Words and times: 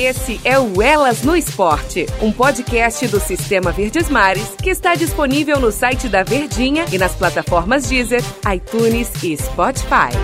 Esse 0.00 0.40
é 0.44 0.56
o 0.56 0.80
Elas 0.80 1.24
no 1.24 1.34
Esporte, 1.34 2.06
um 2.22 2.30
podcast 2.30 3.08
do 3.08 3.18
Sistema 3.18 3.72
Verdes 3.72 4.08
Mares 4.08 4.54
que 4.62 4.70
está 4.70 4.94
disponível 4.94 5.58
no 5.58 5.72
site 5.72 6.08
da 6.08 6.22
Verdinha 6.22 6.84
e 6.92 6.96
nas 6.96 7.16
plataformas 7.16 7.88
Deezer, 7.88 8.22
iTunes 8.54 9.10
e 9.24 9.36
Spotify. 9.36 10.14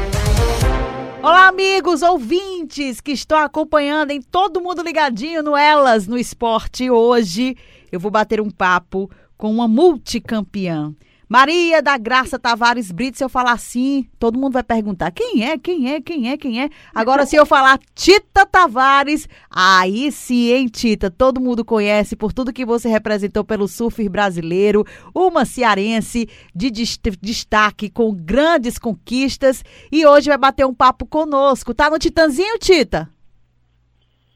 Olá, 1.21 1.49
amigos 1.49 2.03
ouvintes 2.03 3.01
que 3.01 3.11
estão 3.11 3.37
acompanhando 3.37 4.13
em 4.13 4.23
todo 4.23 4.61
mundo 4.61 4.81
ligadinho 4.81 5.43
no 5.43 5.56
Elas 5.56 6.06
no 6.06 6.17
Esporte. 6.17 6.88
Hoje 6.88 7.56
eu 7.91 7.99
vou 7.99 8.13
bater 8.13 8.41
um 8.41 8.51
papo 8.51 9.11
com 9.37 9.51
uma 9.51 9.67
multicampeã. 9.67 10.95
Maria 11.35 11.82
da 11.82 11.98
Graça 11.98 12.38
Tavares 12.38 12.92
Brito, 12.92 13.19
se 13.19 13.24
eu 13.24 13.28
falar 13.28 13.51
assim, 13.51 14.06
todo 14.21 14.38
mundo 14.38 14.53
vai 14.53 14.62
perguntar 14.62 15.10
quem 15.10 15.42
é, 15.44 15.58
quem 15.58 15.92
é, 15.92 16.01
quem 16.01 16.30
é, 16.30 16.37
quem 16.37 16.62
é. 16.62 16.70
Agora, 16.95 17.27
se 17.27 17.34
eu 17.34 17.45
falar 17.45 17.80
Tita 17.92 18.46
Tavares, 18.46 19.28
aí 19.51 20.12
sim, 20.12 20.52
hein, 20.52 20.69
Tita? 20.69 21.10
Todo 21.10 21.41
mundo 21.41 21.65
conhece 21.65 22.15
por 22.15 22.33
tudo 22.33 22.52
que 22.52 22.65
você 22.65 22.89
representou 22.89 23.42
pelo 23.42 23.66
surf 23.66 24.09
brasileiro, 24.09 24.87
uma 25.12 25.45
cearense 25.45 26.28
de 26.55 26.70
destaque 26.70 27.91
com 27.91 28.14
grandes 28.14 28.78
conquistas 28.78 29.64
e 29.91 30.06
hoje 30.06 30.28
vai 30.28 30.39
bater 30.39 30.64
um 30.64 30.73
papo 30.73 31.05
conosco. 31.05 31.75
Tá 31.75 31.91
no 31.91 31.98
Titanzinho, 31.98 32.61
Tita? 32.61 33.12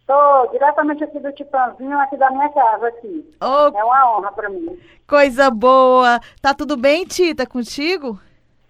Estou 0.09 0.48
diretamente 0.51 1.05
aqui 1.05 1.21
do 1.21 1.30
Titãzinho, 1.33 2.01
aqui 2.01 2.17
da 2.17 2.30
minha 2.30 2.48
casa 2.48 2.89
aqui. 2.89 3.30
Oh, 3.43 3.79
é 3.79 3.85
uma 3.85 4.17
honra 4.17 4.33
para 4.33 4.48
mim. 4.48 4.81
Coisa 5.07 5.51
boa. 5.51 6.19
Tá 6.41 6.55
tudo 6.55 6.79
bem, 6.79 7.05
Tita, 7.05 7.47
contigo? 7.47 8.19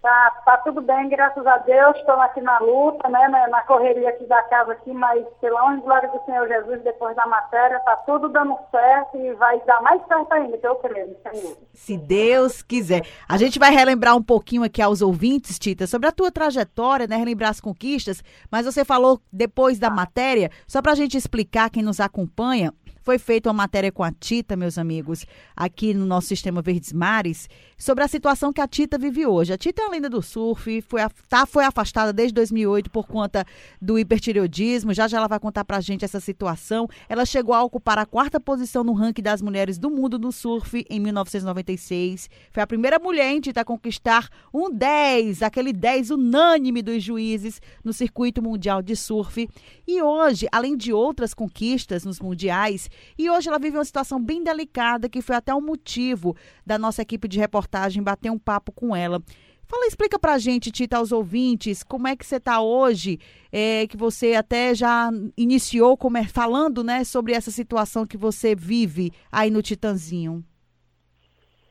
Tá, 0.00 0.30
tá 0.44 0.56
tudo 0.58 0.80
bem, 0.80 1.08
graças 1.08 1.44
a 1.44 1.58
Deus. 1.58 1.96
Estou 1.96 2.14
aqui 2.20 2.40
na 2.40 2.58
luta, 2.60 3.08
né, 3.08 3.28
na 3.50 3.62
correria 3.62 4.10
aqui 4.10 4.24
da 4.26 4.40
casa 4.44 4.72
aqui, 4.72 4.92
mas 4.92 5.26
pela 5.40 5.64
honra 5.64 5.78
e 5.78 5.80
glória 5.80 6.08
do 6.08 6.24
Senhor 6.24 6.46
Jesus, 6.46 6.82
depois 6.84 7.16
da 7.16 7.26
matéria, 7.26 7.80
tá 7.80 7.96
tudo 8.06 8.28
dando 8.28 8.56
certo 8.70 9.16
e 9.16 9.32
vai 9.34 9.60
dar 9.64 9.82
mais 9.82 10.00
certo 10.06 10.32
ainda, 10.32 10.56
que 10.56 10.66
eu 10.66 10.76
creio, 10.76 11.16
Senhor. 11.22 11.56
Se 11.74 11.96
Deus 11.96 12.62
quiser. 12.62 13.02
A 13.28 13.36
gente 13.36 13.58
vai 13.58 13.72
relembrar 13.72 14.16
um 14.16 14.22
pouquinho 14.22 14.62
aqui 14.62 14.80
aos 14.80 15.02
ouvintes, 15.02 15.58
Tita, 15.58 15.86
sobre 15.86 16.08
a 16.08 16.12
tua 16.12 16.30
trajetória, 16.30 17.08
né, 17.08 17.16
relembrar 17.16 17.50
as 17.50 17.60
conquistas, 17.60 18.22
mas 18.52 18.66
você 18.66 18.84
falou 18.84 19.20
depois 19.32 19.80
da 19.80 19.90
matéria, 19.90 20.48
só 20.68 20.80
para 20.80 20.92
a 20.92 20.96
gente 20.96 21.16
explicar 21.16 21.70
quem 21.70 21.82
nos 21.82 21.98
acompanha, 21.98 22.72
foi 23.08 23.18
feita 23.18 23.48
uma 23.48 23.54
matéria 23.54 23.90
com 23.90 24.04
a 24.04 24.12
Tita, 24.12 24.54
meus 24.54 24.76
amigos, 24.76 25.24
aqui 25.56 25.94
no 25.94 26.04
nosso 26.04 26.26
Sistema 26.26 26.60
Verdes 26.60 26.92
Mares, 26.92 27.48
sobre 27.78 28.02
a 28.02 28.08
situação 28.08 28.52
que 28.52 28.60
a 28.60 28.66
Tita 28.66 28.98
vive 28.98 29.24
hoje. 29.24 29.52
A 29.52 29.56
Tita 29.56 29.82
é 29.82 29.84
uma 29.84 29.92
lenda 29.92 30.10
do 30.10 30.20
surf, 30.20 30.82
foi, 30.82 31.00
tá, 31.28 31.46
foi 31.46 31.64
afastada 31.64 32.12
desde 32.12 32.34
2008 32.34 32.90
por 32.90 33.06
conta 33.06 33.46
do 33.80 33.96
hipertireoidismo. 33.96 34.92
Já 34.92 35.06
já 35.06 35.18
ela 35.18 35.28
vai 35.28 35.38
contar 35.38 35.64
pra 35.64 35.80
gente 35.80 36.04
essa 36.04 36.18
situação. 36.18 36.88
Ela 37.08 37.24
chegou 37.24 37.54
a 37.54 37.62
ocupar 37.62 37.96
a 37.96 38.04
quarta 38.04 38.40
posição 38.40 38.82
no 38.82 38.92
ranking 38.92 39.22
das 39.22 39.40
mulheres 39.40 39.78
do 39.78 39.88
mundo 39.88 40.18
no 40.18 40.32
surf 40.32 40.84
em 40.90 40.98
1996. 40.98 42.28
Foi 42.50 42.62
a 42.62 42.66
primeira 42.66 42.98
mulher 42.98 43.30
em 43.30 43.40
Tita 43.40 43.60
a 43.60 43.64
conquistar 43.64 44.28
um 44.52 44.68
10, 44.70 45.42
aquele 45.42 45.72
10 45.72 46.10
unânime 46.10 46.82
dos 46.82 47.02
juízes 47.02 47.62
no 47.84 47.92
circuito 47.92 48.42
mundial 48.42 48.82
de 48.82 48.96
surf. 48.96 49.48
E 49.86 50.02
hoje, 50.02 50.48
além 50.50 50.76
de 50.76 50.92
outras 50.92 51.32
conquistas 51.32 52.04
nos 52.04 52.18
mundiais, 52.18 52.90
e 53.16 53.30
hoje 53.30 53.48
ela 53.48 53.58
vive 53.58 53.76
uma 53.76 53.84
situação 53.84 54.20
bem 54.20 54.42
delicada, 54.42 55.08
que 55.08 55.22
foi 55.22 55.36
até 55.36 55.54
um 55.54 55.60
motivo 55.60 56.36
da 56.66 56.76
nossa 56.76 57.02
equipe 57.02 57.28
de 57.28 57.38
reportagem 57.38 57.67
bater 58.02 58.30
um 58.30 58.38
papo 58.38 58.72
com 58.72 58.94
ela. 58.94 59.20
Fala, 59.66 59.86
explica 59.86 60.18
pra 60.18 60.38
gente, 60.38 60.72
Tita, 60.72 60.96
aos 60.96 61.12
ouvintes, 61.12 61.82
como 61.82 62.08
é 62.08 62.16
que 62.16 62.24
você 62.24 62.36
está 62.36 62.62
hoje, 62.62 63.18
é, 63.52 63.86
que 63.86 63.98
você 63.98 64.34
até 64.34 64.74
já 64.74 65.10
iniciou 65.36 65.94
como 65.94 66.16
é, 66.16 66.24
falando, 66.24 66.82
né, 66.82 67.04
sobre 67.04 67.34
essa 67.34 67.50
situação 67.50 68.06
que 68.06 68.16
você 68.16 68.54
vive 68.54 69.12
aí 69.30 69.50
no 69.50 69.60
Titanzinho. 69.60 70.42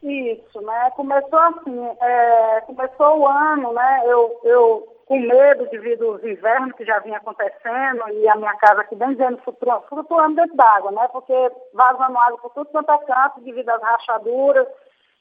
Isso, 0.04 0.62
né, 0.62 0.92
começou 0.95 1.39
assim, 1.39 1.88
é, 2.00 2.61
começou 2.67 3.20
o 3.20 3.27
ano, 3.27 3.73
né, 3.73 4.04
eu, 4.05 4.39
eu 4.43 4.98
com 5.08 5.20
medo 5.20 5.66
devido 5.70 6.05
aos 6.05 6.23
invernos 6.23 6.73
que 6.73 6.86
já 6.86 6.99
vinha 6.99 7.17
acontecendo 7.17 8.10
e 8.11 8.27
a 8.27 8.36
minha 8.36 8.54
casa 8.58 8.82
aqui 8.82 8.95
bem 8.95 9.11
dizendo 9.11 9.38
flutuando, 9.38 9.86
flutuando 9.88 10.36
dentro 10.36 10.55
d'água, 10.55 10.92
né? 10.92 11.08
Porque 11.14 11.33
vazando 11.73 12.17
água 12.17 12.38
por 12.39 12.52
tudo 12.52 12.70
quanto 12.70 12.92
é 12.92 12.98
canto 13.05 13.39
devido 13.39 13.70
às 13.70 13.82
rachaduras, 13.82 14.67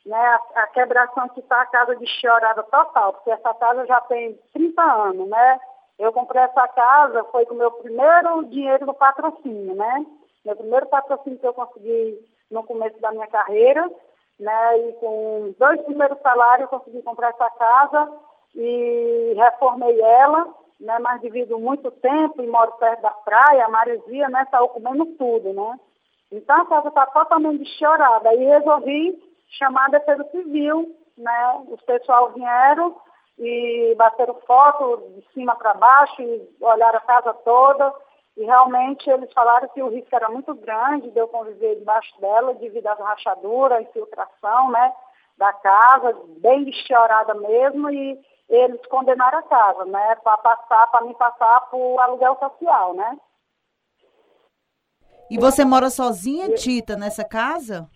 né? 0.06 0.16
A, 0.16 0.62
a 0.62 0.66
quebração 0.68 1.28
que 1.30 1.40
está 1.40 1.60
a 1.60 1.66
casa 1.66 1.96
de 1.96 2.06
chorada 2.06 2.62
total, 2.62 3.12
porque 3.14 3.30
essa 3.30 3.52
casa 3.54 3.84
já 3.86 4.00
tem 4.02 4.38
30 4.52 4.82
anos, 4.82 5.28
né? 5.28 5.60
Eu 5.98 6.12
comprei 6.12 6.42
essa 6.42 6.68
casa, 6.68 7.24
foi 7.24 7.44
com 7.46 7.54
o 7.54 7.58
meu 7.58 7.70
primeiro 7.72 8.44
dinheiro 8.44 8.86
no 8.86 8.94
patrocínio, 8.94 9.74
né? 9.74 10.06
Meu 10.44 10.54
primeiro 10.54 10.86
patrocínio 10.86 11.38
que 11.38 11.46
eu 11.46 11.54
consegui 11.54 12.18
no 12.50 12.62
começo 12.62 13.00
da 13.00 13.10
minha 13.10 13.26
carreira, 13.26 13.90
né? 14.38 14.78
E 14.78 14.92
com 14.94 15.54
dois 15.58 15.80
primeiros 15.82 16.20
salários 16.20 16.70
eu 16.70 16.78
consegui 16.78 17.02
comprar 17.02 17.30
essa 17.30 17.50
casa 17.50 18.12
e 18.54 19.34
reformei 19.36 20.00
ela, 20.00 20.54
né, 20.80 20.98
mas 20.98 21.20
devido 21.20 21.58
muito 21.58 21.90
tempo 21.90 22.42
e 22.42 22.46
moro 22.46 22.72
perto 22.72 23.02
da 23.02 23.10
praia, 23.10 23.64
a 23.64 23.68
maresia, 23.68 24.28
né, 24.28 24.46
saiu 24.50 24.68
comendo 24.68 25.06
tudo, 25.18 25.52
né? 25.52 25.78
Então 26.30 26.60
a 26.60 26.66
casa 26.66 26.88
está 26.88 27.06
totalmente 27.06 27.64
chorada. 27.78 28.28
Aí 28.28 28.44
resolvi 28.44 29.18
chamar 29.48 29.86
a 29.86 29.98
Defesa 29.98 30.24
Civil, 30.30 30.96
né? 31.16 31.64
Os 31.68 31.80
pessoal 31.82 32.32
vieram 32.32 32.96
e 33.38 33.94
bateram 33.96 34.34
foto 34.46 35.12
de 35.14 35.26
cima 35.32 35.54
para 35.56 35.74
baixo 35.74 36.22
e 36.22 36.48
olharam 36.60 36.98
a 36.98 37.02
casa 37.02 37.34
toda. 37.34 37.92
E 38.36 38.44
realmente 38.44 39.08
eles 39.08 39.32
falaram 39.32 39.68
que 39.68 39.82
o 39.82 39.88
risco 39.88 40.14
era 40.14 40.28
muito 40.28 40.54
grande 40.54 41.10
de 41.10 41.18
eu 41.18 41.28
conviver 41.28 41.76
debaixo 41.76 42.20
dela 42.20 42.54
devido 42.54 42.86
às 42.86 42.98
rachaduras, 42.98 43.82
infiltração, 43.82 44.70
né? 44.70 44.92
Da 45.38 45.52
casa, 45.52 46.14
bem 46.38 46.64
deschorada 46.64 47.34
mesmo. 47.34 47.90
E 47.90 48.20
eles 48.48 48.84
condenaram 48.86 49.38
a 49.38 49.42
casa, 49.42 49.84
né? 49.86 50.16
Para 50.16 50.36
passar, 50.38 50.86
para 50.88 51.06
me 51.06 51.14
passar 51.14 51.60
por 51.70 51.98
aluguel 51.98 52.36
social, 52.38 52.94
né? 52.94 53.16
E 55.30 55.38
você 55.38 55.64
mora 55.64 55.90
sozinha, 55.90 56.54
Tita, 56.54 56.96
nessa 56.96 57.24
casa? 57.24 57.88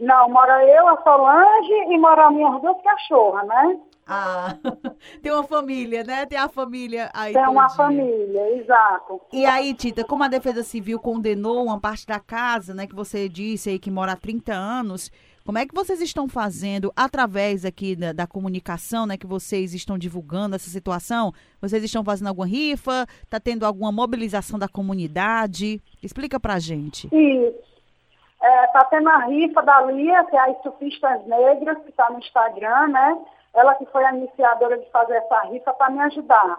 Não, 0.00 0.30
mora 0.30 0.64
eu, 0.64 0.88
a 0.88 1.02
Solange 1.02 1.92
e 1.92 1.98
mora 1.98 2.28
as 2.28 2.34
minhas 2.34 2.60
duas 2.62 2.82
cachorras, 2.82 3.46
né? 3.46 3.78
Ah, 4.06 4.56
tem 5.22 5.30
uma 5.30 5.44
família, 5.44 6.02
né? 6.02 6.26
Tem 6.26 6.38
a 6.38 6.48
família 6.48 7.10
aí. 7.14 7.32
Tem 7.32 7.46
uma 7.46 7.68
família, 7.68 8.58
exato. 8.58 9.20
E 9.32 9.44
aí, 9.44 9.72
Tita, 9.74 10.02
como 10.02 10.24
a 10.24 10.28
Defesa 10.28 10.64
Civil 10.64 10.98
condenou 10.98 11.64
uma 11.64 11.78
parte 11.78 12.06
da 12.06 12.18
casa, 12.18 12.74
né, 12.74 12.86
que 12.86 12.94
você 12.94 13.28
disse 13.28 13.70
aí 13.70 13.78
que 13.78 13.90
mora 13.90 14.12
há 14.12 14.16
30 14.16 14.52
anos, 14.52 15.12
como 15.44 15.58
é 15.58 15.66
que 15.66 15.74
vocês 15.74 16.00
estão 16.00 16.28
fazendo 16.28 16.92
através 16.96 17.64
aqui 17.64 17.94
da, 17.94 18.12
da, 18.12 18.26
comunicação, 18.26 19.06
né, 19.06 19.16
que 19.16 19.26
vocês 19.26 19.74
estão 19.74 19.96
divulgando 19.96 20.56
essa 20.56 20.68
situação? 20.68 21.32
Vocês 21.60 21.84
estão 21.84 22.02
fazendo 22.02 22.28
alguma 22.28 22.46
rifa? 22.46 23.06
Está 23.22 23.38
tendo 23.38 23.64
alguma 23.64 23.92
mobilização 23.92 24.58
da 24.58 24.68
comunidade? 24.68 25.80
Explica 26.02 26.40
pra 26.40 26.58
gente. 26.58 27.08
Isso. 27.12 27.69
Está 28.42 28.48
é, 28.48 28.66
tá 28.68 28.84
tendo 28.84 29.08
a 29.10 29.18
rifa 29.18 29.62
da 29.62 29.82
Lia, 29.82 30.24
que 30.24 30.34
é 30.34 30.40
a 30.40 30.50
Estufistas 30.50 31.26
Negras, 31.26 31.78
que 31.82 31.90
está 31.90 32.08
no 32.08 32.18
Instagram, 32.18 32.88
né? 32.88 33.18
Ela 33.52 33.74
que 33.74 33.84
foi 33.86 34.02
a 34.04 34.14
iniciadora 34.14 34.78
de 34.78 34.90
fazer 34.90 35.16
essa 35.16 35.40
rifa 35.42 35.74
para 35.74 35.90
me 35.90 36.00
ajudar. 36.00 36.58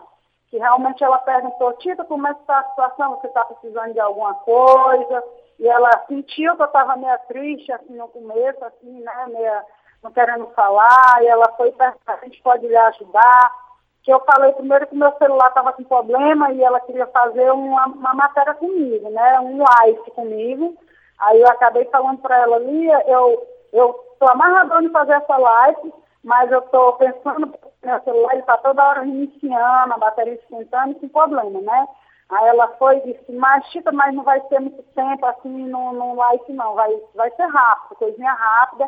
Que 0.50 0.58
realmente 0.60 1.04
ela 1.04 1.18
perguntou, 1.20 1.74
Tita, 1.74 2.04
como 2.04 2.28
é 2.28 2.34
que 2.36 2.42
está 2.42 2.60
a 2.60 2.70
situação? 2.70 3.16
Você 3.16 3.28
está 3.28 3.46
precisando 3.46 3.94
de 3.94 4.00
alguma 4.00 4.36
coisa? 4.36 5.24
E 5.60 5.68
ela 5.68 5.90
sentiu 6.08 6.56
que 6.56 6.62
eu 6.62 6.66
estava 6.66 6.96
meio 6.98 7.18
triste, 7.28 7.72
assim, 7.72 7.96
no 7.96 8.08
começo, 8.10 8.64
assim, 8.64 9.02
né, 9.02 9.26
meio 9.30 9.62
não 10.04 10.12
querendo 10.12 10.48
falar, 10.56 11.24
e 11.24 11.28
ela 11.28 11.52
foi 11.54 11.72
perguntar 11.72 12.14
a 12.14 12.26
gente 12.26 12.42
pode 12.42 12.68
lhe 12.68 12.76
ajudar. 12.76 13.52
Que 14.04 14.12
eu 14.12 14.20
falei 14.22 14.52
primeiro 14.54 14.88
que 14.88 14.96
meu 14.96 15.16
celular 15.18 15.50
estava 15.50 15.74
com 15.74 15.84
problema 15.84 16.52
e 16.52 16.64
ela 16.64 16.80
queria 16.80 17.06
fazer 17.08 17.52
uma, 17.52 17.86
uma 17.86 18.14
matéria 18.16 18.54
comigo, 18.56 19.10
né, 19.10 19.40
um 19.40 19.64
live 19.64 20.12
comigo. 20.12 20.76
Aí 21.22 21.42
eu 21.42 21.48
acabei 21.48 21.86
falando 21.86 22.20
para 22.20 22.38
ela, 22.38 22.60
Lia, 22.60 23.04
eu 23.08 23.48
estou 24.14 24.30
amarradona 24.30 24.88
em 24.88 24.92
fazer 24.92 25.14
essa 25.14 25.38
live, 25.38 25.94
mas 26.24 26.52
eu 26.52 26.60
estou 26.60 26.94
pensando 26.94 27.54
meu 27.84 28.00
celular 28.04 28.36
está 28.38 28.58
toda 28.58 28.84
hora 28.84 29.06
iniciando, 29.06 29.94
a 29.94 29.98
bateria 29.98 30.36
esquentando, 30.36 31.00
sem 31.00 31.10
problema, 31.10 31.62
né? 31.62 31.88
Aí 32.30 32.48
ela 32.48 32.68
foi 32.78 32.98
e 32.98 33.14
disse, 33.14 33.32
mas 33.32 33.66
mas 33.94 34.14
não 34.14 34.24
vai 34.24 34.40
ser 34.48 34.60
muito 34.60 34.84
tempo 34.94 35.26
assim 35.26 35.68
no, 35.68 35.92
no 35.92 36.16
live 36.16 36.54
não, 36.54 36.76
vai, 36.76 37.02
vai 37.16 37.32
ser 37.32 37.46
rápido, 37.46 37.98
coisinha 37.98 38.32
rápida, 38.32 38.88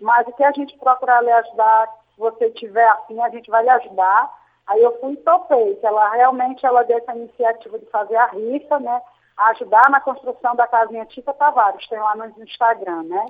mas 0.00 0.26
o 0.26 0.32
que 0.32 0.44
a 0.44 0.52
gente 0.52 0.78
procurar 0.78 1.22
lhe 1.22 1.32
ajudar, 1.32 1.88
se 2.14 2.18
você 2.20 2.50
tiver 2.50 2.88
afim, 2.88 3.20
a 3.20 3.28
gente 3.28 3.50
vai 3.50 3.62
lhe 3.62 3.70
ajudar. 3.70 4.32
Aí 4.68 4.82
eu 4.82 4.98
fui 5.00 5.14
e 5.14 5.16
topei, 5.16 5.76
que 5.76 5.86
ela 5.86 6.08
realmente 6.10 6.64
ela 6.64 6.84
deu 6.84 6.98
essa 6.98 7.14
iniciativa 7.14 7.78
de 7.78 7.86
fazer 7.86 8.16
a 8.16 8.26
rifa, 8.26 8.78
né? 8.78 9.02
Ajudar 9.38 9.88
na 9.90 10.00
construção 10.00 10.54
da 10.56 10.66
casinha 10.66 11.06
Tita 11.06 11.32
Tavares, 11.32 11.86
tem 11.88 11.98
lá 11.98 12.16
no 12.16 12.26
Instagram, 12.42 13.04
né? 13.04 13.26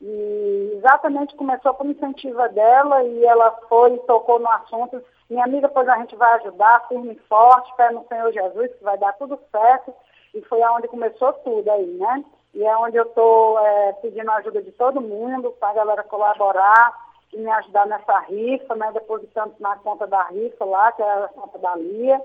E 0.00 0.72
exatamente 0.76 1.36
começou 1.36 1.74
por 1.74 1.84
iniciativa 1.84 2.48
dela 2.48 3.04
e 3.04 3.24
ela 3.24 3.50
foi 3.68 3.98
tocou 3.98 4.38
no 4.38 4.48
assunto 4.48 5.02
minha 5.30 5.44
amiga, 5.44 5.68
pois 5.68 5.88
a 5.88 5.96
gente 5.98 6.16
vai 6.16 6.34
ajudar, 6.40 6.88
firme 6.88 7.12
e 7.12 7.28
forte, 7.28 7.74
fé 7.76 7.92
no 7.92 8.04
Senhor 8.08 8.32
Jesus, 8.32 8.74
que 8.74 8.82
vai 8.82 8.98
dar 8.98 9.12
tudo 9.12 9.38
certo. 9.52 9.94
E 10.34 10.42
foi 10.42 10.60
aonde 10.60 10.88
começou 10.88 11.32
tudo 11.34 11.70
aí, 11.70 11.86
né? 11.86 12.24
E 12.52 12.64
é 12.64 12.76
onde 12.76 12.96
eu 12.96 13.04
estou 13.04 13.58
é, 13.60 13.92
pedindo 14.02 14.28
a 14.28 14.36
ajuda 14.36 14.60
de 14.60 14.72
todo 14.72 15.00
mundo, 15.00 15.52
para 15.52 15.68
a 15.68 15.74
galera 15.74 16.02
colaborar 16.02 16.92
e 17.32 17.38
me 17.38 17.48
ajudar 17.48 17.86
nessa 17.86 18.18
rifa, 18.20 18.74
né? 18.74 18.90
Depositando 18.92 19.54
na 19.60 19.76
conta 19.76 20.04
da 20.04 20.24
rifa 20.24 20.64
lá, 20.64 20.90
que 20.90 21.00
é 21.00 21.24
a 21.24 21.28
conta 21.28 21.58
da 21.58 21.76
Lia, 21.76 22.20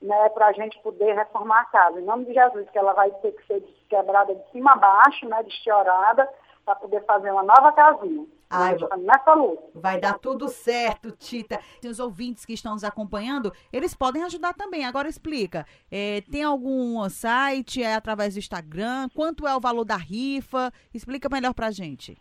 né? 0.00 0.28
Para 0.30 0.48
a 0.48 0.52
gente 0.52 0.78
poder 0.80 1.14
reformar 1.14 1.60
a 1.60 1.64
casa. 1.66 2.00
Em 2.00 2.04
nome 2.04 2.24
de 2.24 2.34
Jesus, 2.34 2.68
que 2.70 2.78
ela 2.78 2.92
vai 2.92 3.10
ter 3.10 3.32
que 3.32 3.46
ser 3.46 3.60
quebrada 3.88 4.34
de 4.34 4.50
cima 4.50 4.72
a 4.72 4.76
baixo, 4.76 5.28
né? 5.28 5.42
Destiorada, 5.42 6.28
para 6.64 6.76
poder 6.76 7.04
fazer 7.04 7.30
uma 7.30 7.42
nova 7.42 7.72
casinha. 7.72 8.26
Ai, 8.50 8.76
nessa 8.98 9.34
luta. 9.34 9.62
Vai 9.74 10.00
dar 10.00 10.18
tudo 10.18 10.48
certo, 10.48 11.10
Tita. 11.10 11.60
Tem 11.82 11.90
os 11.90 12.00
ouvintes 12.00 12.46
que 12.46 12.54
estão 12.54 12.72
nos 12.72 12.84
acompanhando, 12.84 13.52
eles 13.70 13.94
podem 13.94 14.22
ajudar 14.24 14.54
também. 14.54 14.86
Agora 14.86 15.08
explica. 15.08 15.66
É, 15.90 16.22
tem 16.30 16.42
algum 16.42 17.06
site? 17.10 17.82
É 17.82 17.94
através 17.94 18.34
do 18.34 18.38
Instagram? 18.38 19.08
Quanto 19.14 19.46
é 19.46 19.54
o 19.54 19.60
valor 19.60 19.84
da 19.84 19.96
rifa? 19.96 20.72
Explica 20.94 21.28
melhor 21.28 21.52
pra 21.52 21.70
gente. 21.70 22.16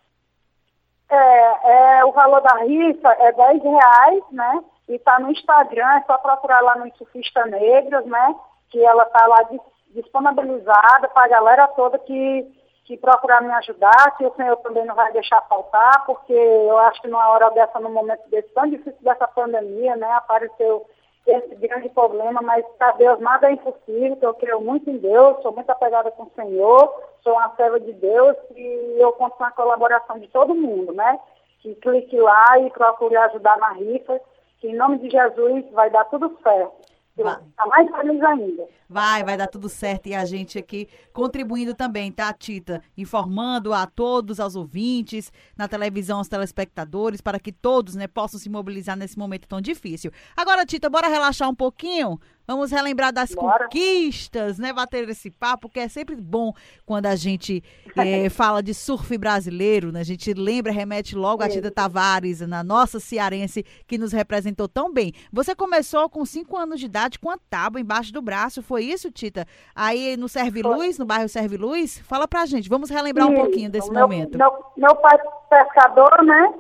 É, 1.10 2.00
é 2.00 2.06
o 2.06 2.12
valor 2.12 2.42
da 2.42 2.58
rifa 2.58 3.10
é 3.20 3.32
10 3.32 3.64
reais, 3.64 4.24
né? 4.32 4.64
E 4.88 5.00
tá 5.00 5.20
no 5.20 5.32
Instagram, 5.32 5.98
é 5.98 6.04
só 6.04 6.18
procurar 6.18 6.62
lá 6.62 6.76
no 6.78 6.90
Surfista 6.96 7.46
Negras, 7.46 8.06
né? 8.06 8.36
Que 8.70 8.84
ela 8.84 9.06
tá 9.06 9.26
lá 9.28 9.48
disponibilizada 9.90 11.08
para 11.10 11.26
a 11.26 11.28
galera 11.30 11.68
toda 11.70 12.00
que 12.00 12.56
que 12.88 12.96
procurar 12.96 13.42
me 13.42 13.52
ajudar, 13.52 14.16
que 14.18 14.26
o 14.26 14.34
Senhor 14.36 14.56
também 14.58 14.86
não 14.86 14.96
vai 14.96 15.12
deixar 15.12 15.42
faltar, 15.42 16.06
porque 16.06 16.32
eu 16.32 16.78
acho 16.78 17.02
que 17.02 17.10
numa 17.10 17.30
hora 17.32 17.50
dessa, 17.50 17.82
num 17.82 17.92
momento 17.92 18.22
desse 18.30 18.48
tão 18.54 18.66
difícil 18.66 18.96
dessa 19.02 19.28
pandemia, 19.28 19.98
né, 19.98 20.10
apareceu 20.14 20.86
esse 21.28 21.54
grande 21.56 21.90
problema, 21.90 22.42
mas 22.42 22.66
para 22.78 22.94
Deus 22.94 23.20
nada 23.20 23.50
é 23.50 23.52
impossível, 23.52 24.18
eu 24.22 24.34
creio 24.36 24.62
muito 24.62 24.90
em 24.90 24.98
Deus, 24.98 25.42
sou 25.42 25.52
muito 25.52 25.70
apegada 25.70 26.10
com 26.12 26.24
o 26.24 26.32
Senhor, 26.34 27.04
sou 27.22 27.34
uma 27.34 27.54
serva 27.58 27.78
de 27.78 27.92
Deus 27.92 28.38
e 28.56 28.96
eu 28.98 29.12
conto 29.12 29.36
com 29.36 29.44
a 29.44 29.52
colaboração 29.52 30.18
de 30.20 30.30
todo 30.30 30.56
mundo, 30.56 30.94
né? 30.94 31.20
Que 31.60 31.76
clique 31.76 32.18
lá 32.18 32.58
e 32.60 32.70
procure 32.70 33.18
ajudar 33.18 33.58
na 33.58 33.72
rifa, 33.74 34.22
que 34.60 34.68
em 34.68 34.76
nome 34.76 35.00
de 35.00 35.10
Jesus 35.10 35.66
vai 35.72 35.90
dar 35.90 36.06
tudo 36.06 36.38
certo. 36.44 36.98
Vai. 37.24 37.36
Tá 37.56 37.66
mais 37.66 37.90
feliz 37.90 38.22
ainda. 38.22 38.68
Vai, 38.88 39.24
vai 39.24 39.36
dar 39.36 39.48
tudo 39.48 39.68
certo. 39.68 40.08
E 40.08 40.14
a 40.14 40.24
gente 40.24 40.60
aqui 40.60 40.88
contribuindo 41.12 41.74
também, 41.74 42.12
tá, 42.12 42.32
Tita? 42.32 42.82
Informando 42.96 43.74
a 43.74 43.88
todos, 43.88 44.40
aos 44.40 44.56
ouvintes, 44.56 45.32
na 45.58 45.68
televisão, 45.68 46.20
aos 46.20 46.28
telespectadores, 46.28 47.20
para 47.20 47.40
que 47.40 47.52
todos 47.52 47.96
né, 47.96 48.08
possam 48.08 48.40
se 48.40 48.50
mobilizar 48.50 48.96
nesse 48.96 49.18
momento 49.18 49.48
tão 49.48 49.60
difícil. 49.60 50.12
Agora, 50.36 50.66
Tita, 50.66 50.90
bora 50.90 51.08
relaxar 51.08 51.50
um 51.50 51.56
pouquinho? 51.56 52.20
Vamos 52.48 52.72
relembrar 52.72 53.12
das 53.12 53.36
Bora. 53.36 53.66
conquistas, 53.66 54.58
né? 54.58 54.72
Bater 54.72 55.10
esse 55.10 55.30
papo, 55.30 55.68
que 55.68 55.82
é 55.82 55.90
sempre 55.90 56.16
bom 56.16 56.54
quando 56.86 57.08
a 57.08 57.16
gente 57.16 57.62
é, 57.98 58.30
fala 58.32 58.64
de 58.64 58.74
surf 58.74 59.18
brasileiro, 59.18 59.92
né? 59.92 60.00
A 60.00 60.06
gente 60.06 60.34
lembra, 60.34 60.72
remete 60.72 61.14
logo 61.14 61.44
a 61.44 61.50
Tita 61.50 61.70
Tavares, 61.70 62.40
na 62.40 62.64
nossa 62.64 63.02
cearense, 63.02 63.66
que 63.86 63.98
nos 63.98 64.14
representou 64.14 64.70
tão 64.70 64.94
bem. 64.94 65.12
Você 65.30 65.54
começou 65.54 66.10
com 66.10 66.24
cinco 66.24 66.56
anos 66.56 66.80
de 66.80 66.86
idade 66.86 67.20
com 67.20 67.30
a 67.30 67.38
tábua 67.50 67.82
embaixo 67.82 68.14
do 68.14 68.22
braço, 68.22 68.64
foi 68.64 68.86
isso, 68.86 69.12
Tita? 69.12 69.46
Aí 69.76 70.16
no 70.16 70.30
Serve 70.30 70.62
Luz, 70.62 70.98
no 70.98 71.06
bairro 71.06 71.28
Serve 71.28 71.58
Luz? 71.58 72.00
Fala 72.00 72.30
pra 72.30 72.46
gente, 72.46 72.70
vamos 72.70 72.90
relembrar 72.90 73.28
um 73.28 73.36
pouquinho 73.36 73.70
desse 73.70 73.92
meu, 73.92 74.04
momento. 74.04 74.38
Meu, 74.38 74.64
meu 74.78 74.96
pai 74.96 75.18
pescador, 75.50 76.24
né? 76.24 76.54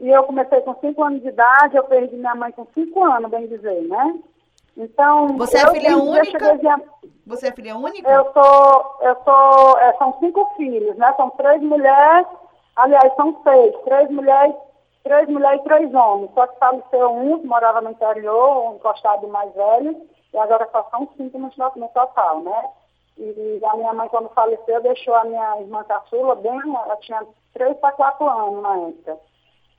E 0.00 0.08
eu 0.10 0.22
comecei 0.24 0.60
com 0.60 0.74
cinco 0.80 1.02
anos 1.02 1.22
de 1.22 1.28
idade, 1.28 1.76
eu 1.76 1.84
perdi 1.84 2.14
minha 2.14 2.34
mãe 2.34 2.52
com 2.52 2.66
cinco 2.74 3.02
anos, 3.04 3.30
bem 3.30 3.46
dizer, 3.46 3.88
né? 3.88 4.18
Então, 4.76 5.36
você 5.36 5.58
é 5.58 5.70
filha 5.70 5.96
única? 5.96 6.56
Você 7.26 7.48
é 7.48 7.52
filha 7.52 7.76
única? 7.76 8.10
Eu 8.10 8.32
sou, 8.32 8.96
eu 9.02 9.16
sou, 9.24 9.78
é, 9.78 9.92
são 9.94 10.16
cinco 10.18 10.52
filhos, 10.56 10.96
né? 10.96 11.12
São 11.16 11.30
três 11.30 11.62
mulheres, 11.62 12.26
aliás, 12.76 13.14
são 13.14 13.40
seis, 13.42 13.74
três 13.84 14.10
mulheres, 14.10 14.54
três 15.04 15.28
mulheres 15.28 15.60
e 15.60 15.64
três 15.64 15.94
homens. 15.94 16.30
Só 16.34 16.46
que 16.46 16.58
faleceu 16.58 17.12
um, 17.12 17.40
que 17.40 17.46
morava 17.46 17.80
no 17.80 17.90
interior, 17.90 18.70
um 18.70 18.76
encostado 18.76 19.28
mais 19.28 19.52
velho, 19.54 19.96
e 20.32 20.38
agora 20.38 20.68
só 20.72 20.88
são 20.90 21.08
cinco 21.16 21.38
no, 21.38 21.50
no 21.76 21.88
total, 21.88 22.40
né? 22.40 22.70
E 23.18 23.60
a 23.64 23.76
minha 23.76 23.92
mãe, 23.92 24.08
quando 24.08 24.30
faleceu, 24.30 24.80
deixou 24.80 25.14
a 25.14 25.24
minha 25.24 25.60
irmã 25.60 25.84
caçula 25.84 26.34
bem, 26.36 26.58
ela 26.58 26.96
tinha 26.96 27.22
três 27.52 27.76
para 27.78 27.92
quatro 27.92 28.26
anos 28.26 28.62
na 28.62 28.76
época. 28.88 29.18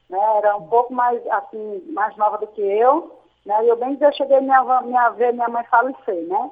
Né? 0.09 0.19
Era 0.37 0.57
um 0.57 0.67
pouco 0.67 0.93
mais, 0.93 1.25
assim, 1.27 1.81
mais 1.91 2.15
nova 2.17 2.37
do 2.37 2.47
que 2.47 2.61
eu. 2.61 3.20
Né? 3.45 3.65
E 3.65 3.69
eu 3.69 3.75
bem 3.75 3.93
dizer, 3.93 4.13
cheguei 4.13 4.37
a 4.37 4.41
minha, 4.41 4.81
minha, 4.81 5.09
ver 5.09 5.33
minha 5.33 5.49
mãe 5.49 5.63
falecer, 5.65 6.27
né? 6.27 6.51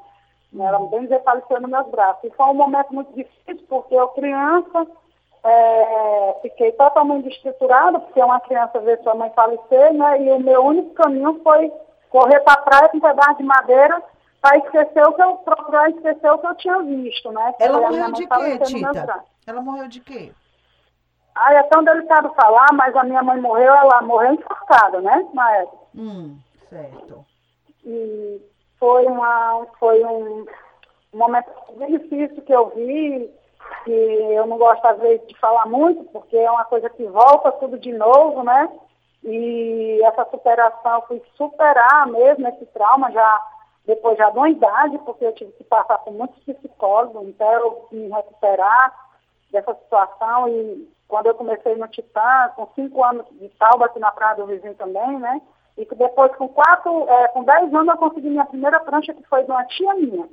Ela 0.57 0.79
bem 0.87 1.01
dizer 1.01 1.21
faleceu 1.23 1.61
nos 1.61 1.69
meus 1.69 1.87
braços. 1.89 2.23
E 2.23 2.35
foi 2.35 2.45
um 2.47 2.55
momento 2.55 2.93
muito 2.93 3.13
difícil, 3.13 3.63
porque 3.69 3.93
eu 3.93 4.07
criança, 4.09 4.87
é, 5.43 6.35
fiquei 6.41 6.71
totalmente 6.71 7.29
estruturada, 7.29 7.99
porque 7.99 8.21
uma 8.21 8.39
criança 8.39 8.79
vê 8.79 8.97
sua 8.97 9.13
mãe 9.13 9.29
falecer, 9.35 9.93
né? 9.93 10.21
E 10.23 10.31
o 10.31 10.39
meu 10.39 10.65
único 10.65 10.93
caminho 10.95 11.39
foi 11.43 11.71
correr 12.09 12.39
para 12.39 12.61
praia 12.61 12.89
com 12.89 12.97
um 12.97 13.01
pedaço 13.01 13.37
de 13.37 13.43
madeira 13.43 14.01
para 14.41 14.57
esquecer 14.57 15.03
o 15.03 15.13
que 15.13 15.21
eu 15.21 15.35
procurar 15.35 15.89
esquecer 15.91 16.31
o 16.31 16.37
que 16.39 16.47
eu 16.47 16.55
tinha 16.55 16.81
visto, 16.81 17.31
né? 17.31 17.53
Ela 17.59 17.79
morreu 17.81 18.11
de 18.11 18.27
quê, 18.27 18.59
Tita? 18.65 19.23
Ela 19.45 19.61
morreu 19.61 19.87
de 19.87 19.99
quê? 19.99 20.31
Ah, 21.35 21.53
é 21.53 21.63
tão 21.63 21.83
delicado 21.83 22.33
falar, 22.33 22.67
mas 22.73 22.95
a 22.95 23.03
minha 23.03 23.21
mãe 23.21 23.39
morreu, 23.39 23.73
ela 23.73 24.01
morreu 24.01 24.33
enforcada, 24.33 24.99
né, 24.99 25.25
na 25.33 25.51
época. 25.57 25.77
Hum. 25.95 26.37
Certo. 26.69 27.25
E 27.83 28.41
foi, 28.79 29.05
uma, 29.05 29.65
foi 29.79 30.03
um, 30.05 30.45
momento 31.13 31.49
bem 31.77 31.97
difícil 31.97 32.41
que 32.43 32.53
eu 32.53 32.69
vi, 32.69 33.29
que 33.83 33.91
eu 33.91 34.45
não 34.45 34.57
gosto 34.57 34.85
às 34.85 34.99
vezes 34.99 35.27
de 35.27 35.37
falar 35.39 35.65
muito, 35.65 36.03
porque 36.05 36.37
é 36.37 36.49
uma 36.49 36.65
coisa 36.65 36.89
que 36.89 37.05
volta 37.05 37.51
tudo 37.53 37.79
de 37.79 37.91
novo, 37.91 38.43
né? 38.43 38.69
E 39.23 39.99
essa 40.03 40.25
superação, 40.25 40.95
eu 40.95 41.01
fui 41.07 41.23
superar 41.35 42.07
mesmo 42.07 42.47
esse 42.47 42.65
trauma 42.67 43.11
já 43.11 43.47
depois 43.85 44.17
já 44.17 44.29
de 44.29 44.37
uma 44.37 44.49
idade, 44.49 44.99
porque 44.99 45.25
eu 45.25 45.33
tive 45.33 45.51
que 45.53 45.63
passar 45.63 45.97
por 45.99 46.13
muitos 46.13 46.37
psicólogos, 46.43 47.27
então 47.27 47.51
eu 47.51 47.87
me 47.91 48.07
recuperar 48.07 49.09
dessa 49.51 49.73
situação 49.73 50.47
e 50.47 50.87
quando 51.07 51.25
eu 51.25 51.33
comecei 51.33 51.75
no 51.75 51.87
Titã, 51.87 52.51
com 52.55 52.67
cinco 52.75 53.03
anos 53.03 53.25
de 53.31 53.51
salva 53.57 53.85
aqui 53.85 53.97
na 53.97 54.11
Praia 54.11 54.35
do 54.35 54.45
Vizinho 54.45 54.75
também, 54.75 55.17
né? 55.17 55.41
E 55.79 55.85
que 55.85 55.95
depois, 55.95 56.35
com 56.35 56.49
quatro, 56.49 57.09
é, 57.09 57.29
com 57.29 57.41
dez 57.45 57.73
anos, 57.73 57.87
eu 57.87 57.97
consegui 57.97 58.29
minha 58.29 58.45
primeira 58.45 58.81
prancha, 58.81 59.13
que 59.13 59.23
foi 59.23 59.45
de 59.45 59.49
uma 59.49 59.63
tia 59.63 59.93
minha. 59.93 60.27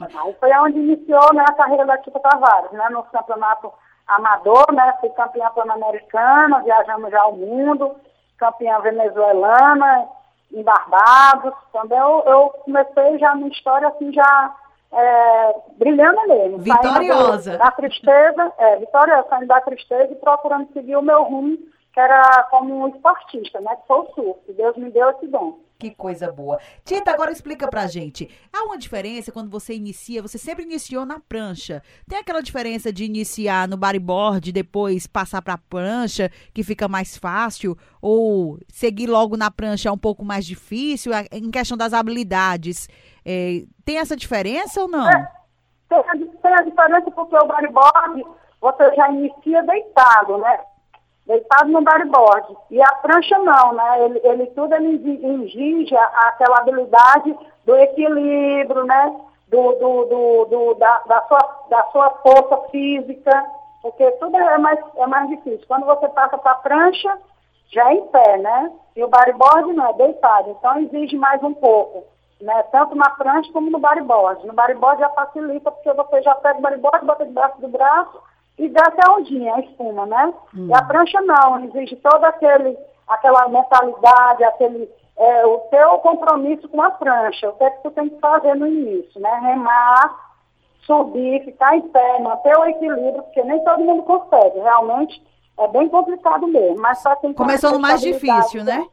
Aí 0.00 0.34
foi 0.40 0.50
onde 0.56 0.78
iniciou 0.78 1.34
né, 1.34 1.44
a 1.46 1.52
carreira 1.52 1.84
da 1.84 1.98
Tita 1.98 2.18
Tavares, 2.18 2.72
né, 2.72 2.88
no 2.90 3.02
campeonato 3.04 3.70
amador, 4.08 4.72
né, 4.72 4.96
fui 5.00 5.10
campeã 5.10 5.50
pan-americana, 5.50 6.62
viajamos 6.62 7.10
já 7.10 7.20
ao 7.20 7.36
mundo, 7.36 7.94
campeã 8.38 8.80
venezuelana, 8.80 10.08
em 10.50 10.62
Barbados, 10.62 11.52
também 11.70 11.98
eu, 11.98 12.22
eu 12.26 12.48
comecei 12.64 13.18
já 13.18 13.34
minha 13.34 13.50
história 13.50 13.88
assim, 13.88 14.12
já 14.12 14.54
é, 14.92 15.56
brilhando 15.76 16.26
mesmo. 16.26 16.58
Vitoriosa. 16.58 17.58
Da 17.58 17.70
tristeza, 17.70 18.52
é, 18.56 18.76
vitoriosa, 18.76 19.28
saindo 19.28 19.46
da 19.46 19.60
tristeza 19.60 20.10
e 20.10 20.16
procurando 20.16 20.72
seguir 20.72 20.96
o 20.96 21.02
meu 21.02 21.22
rumo 21.22 21.58
que 21.94 22.00
era 22.00 22.42
como 22.50 22.74
um 22.74 22.88
esportista, 22.88 23.60
né? 23.60 23.76
Que 23.76 23.86
foi 23.86 23.98
o 24.00 24.14
surf. 24.14 24.52
Deus 24.52 24.76
me 24.76 24.90
deu 24.90 25.10
esse 25.10 25.28
dom. 25.28 25.60
Que 25.78 25.92
coisa 25.92 26.32
boa. 26.32 26.58
Tita, 26.84 27.12
agora 27.12 27.30
explica 27.30 27.68
pra 27.68 27.86
gente. 27.86 28.28
Há 28.52 28.64
uma 28.64 28.76
diferença 28.76 29.30
quando 29.30 29.48
você 29.48 29.74
inicia, 29.74 30.20
você 30.20 30.36
sempre 30.36 30.64
iniciou 30.64 31.06
na 31.06 31.20
prancha. 31.20 31.82
Tem 32.08 32.18
aquela 32.18 32.40
diferença 32.40 32.92
de 32.92 33.04
iniciar 33.04 33.68
no 33.68 33.76
bodyboard 33.76 34.50
e 34.50 34.52
depois 34.52 35.06
passar 35.06 35.40
pra 35.40 35.56
prancha, 35.56 36.30
que 36.52 36.64
fica 36.64 36.88
mais 36.88 37.16
fácil? 37.16 37.76
Ou 38.02 38.58
seguir 38.68 39.06
logo 39.06 39.36
na 39.36 39.50
prancha 39.50 39.88
é 39.88 39.92
um 39.92 39.98
pouco 39.98 40.24
mais 40.24 40.44
difícil? 40.44 41.12
Em 41.30 41.50
questão 41.50 41.76
das 41.76 41.92
habilidades, 41.92 42.88
é, 43.24 43.62
tem 43.84 43.98
essa 43.98 44.16
diferença 44.16 44.80
ou 44.80 44.88
não? 44.88 45.08
É, 45.08 45.30
tem, 45.88 45.98
a, 45.98 46.12
tem 46.42 46.54
a 46.54 46.62
diferença 46.62 47.10
porque 47.12 47.36
o 47.36 47.46
bodyboard 47.46 48.24
você 48.60 48.94
já 48.96 49.10
inicia 49.10 49.62
deitado, 49.62 50.38
né? 50.38 50.58
Deitado 51.26 51.70
no 51.70 51.82
bodyboard. 51.82 52.56
E 52.70 52.82
a 52.82 52.94
prancha 52.96 53.38
não, 53.38 53.72
né? 53.72 54.04
Ele, 54.04 54.20
ele 54.24 54.46
tudo 54.48 54.74
ele 54.74 55.20
exige 55.44 55.96
aquela 55.96 56.58
habilidade 56.58 57.36
do 57.64 57.76
equilíbrio, 57.76 58.84
né? 58.84 59.20
Do, 59.48 59.72
do, 59.72 60.04
do, 60.06 60.44
do 60.46 60.74
da, 60.74 60.98
da, 61.06 61.22
sua, 61.22 61.66
da 61.68 61.82
sua 61.92 62.10
força 62.22 62.68
física, 62.70 63.44
porque 63.82 64.10
tudo 64.12 64.36
é 64.36 64.58
mais, 64.58 64.80
é 64.96 65.06
mais 65.06 65.28
difícil. 65.28 65.64
Quando 65.68 65.86
você 65.86 66.08
passa 66.08 66.36
para 66.38 66.52
a 66.52 66.56
prancha, 66.56 67.18
já 67.70 67.90
é 67.90 67.94
em 67.94 68.06
pé, 68.08 68.38
né? 68.38 68.72
E 68.96 69.04
o 69.04 69.08
bodyboard 69.08 69.72
não, 69.72 69.90
é 69.90 69.92
deitado. 69.94 70.50
Então 70.50 70.78
exige 70.80 71.16
mais 71.16 71.42
um 71.42 71.54
pouco. 71.54 72.04
Né? 72.40 72.62
Tanto 72.64 72.94
na 72.94 73.10
prancha 73.10 73.50
como 73.52 73.70
no 73.70 73.78
bodyboard. 73.78 74.46
No 74.46 74.52
bodyboard 74.52 75.00
já 75.00 75.08
facilita, 75.10 75.70
porque 75.70 75.92
você 75.92 76.22
já 76.22 76.34
pega 76.36 76.58
o 76.58 76.62
bodyboard, 76.62 77.06
bota 77.06 77.24
debaixo 77.24 77.60
do 77.60 77.68
braço 77.68 78.20
e 78.58 78.68
desce 78.68 78.98
a 79.04 79.12
ondinha, 79.12 79.54
a 79.54 79.60
espuma, 79.60 80.06
né? 80.06 80.32
Hum. 80.54 80.68
E 80.68 80.74
a 80.74 80.82
prancha 80.82 81.20
não, 81.22 81.64
exige 81.64 81.96
toda 81.96 82.28
aquele, 82.28 82.76
aquela 83.08 83.48
mentalidade, 83.48 84.44
aquele, 84.44 84.88
é, 85.16 85.46
o 85.46 85.58
teu 85.70 85.98
compromisso 85.98 86.68
com 86.68 86.80
a 86.82 86.90
prancha, 86.90 87.48
o 87.48 87.52
que, 87.54 87.64
é 87.64 87.70
que 87.70 87.82
tu 87.82 87.90
tem 87.90 88.08
que 88.08 88.20
fazer 88.20 88.54
no 88.54 88.66
início, 88.66 89.20
né? 89.20 89.30
Remar, 89.42 90.34
subir, 90.86 91.44
ficar 91.44 91.76
em 91.76 91.82
pé, 91.82 92.20
manter 92.20 92.56
o 92.56 92.66
equilíbrio, 92.66 93.22
porque 93.22 93.42
nem 93.42 93.62
todo 93.64 93.84
mundo 93.84 94.02
consegue. 94.04 94.60
Realmente 94.60 95.22
é 95.58 95.68
bem 95.68 95.88
complicado 95.88 96.46
mesmo. 96.46 96.80
Mas 96.80 97.00
só 97.00 97.14
quem 97.16 97.32
Começou 97.32 97.72
no 97.72 97.80
mais 97.80 98.00
difícil, 98.00 98.64
né? 98.64 98.86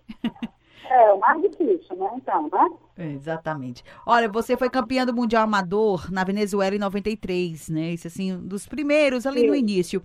É, 0.90 1.14
o 1.14 1.20
mais 1.20 1.42
difícil, 1.42 1.96
né? 1.96 2.12
Então, 2.16 2.50
né? 2.52 2.70
Exatamente. 3.06 3.84
Olha, 4.06 4.30
você 4.30 4.56
foi 4.56 4.70
campeã 4.70 5.06
do 5.06 5.14
Mundial 5.14 5.44
Amador 5.44 6.12
na 6.12 6.24
Venezuela 6.24 6.76
em 6.76 6.80
93, 6.80 7.70
né? 7.70 7.94
Isso 7.94 8.08
assim, 8.08 8.34
um 8.34 8.48
dos 8.48 8.66
primeiros 8.66 9.26
ali 9.26 9.42
Sim. 9.42 9.48
no 9.48 9.56
início. 9.56 10.04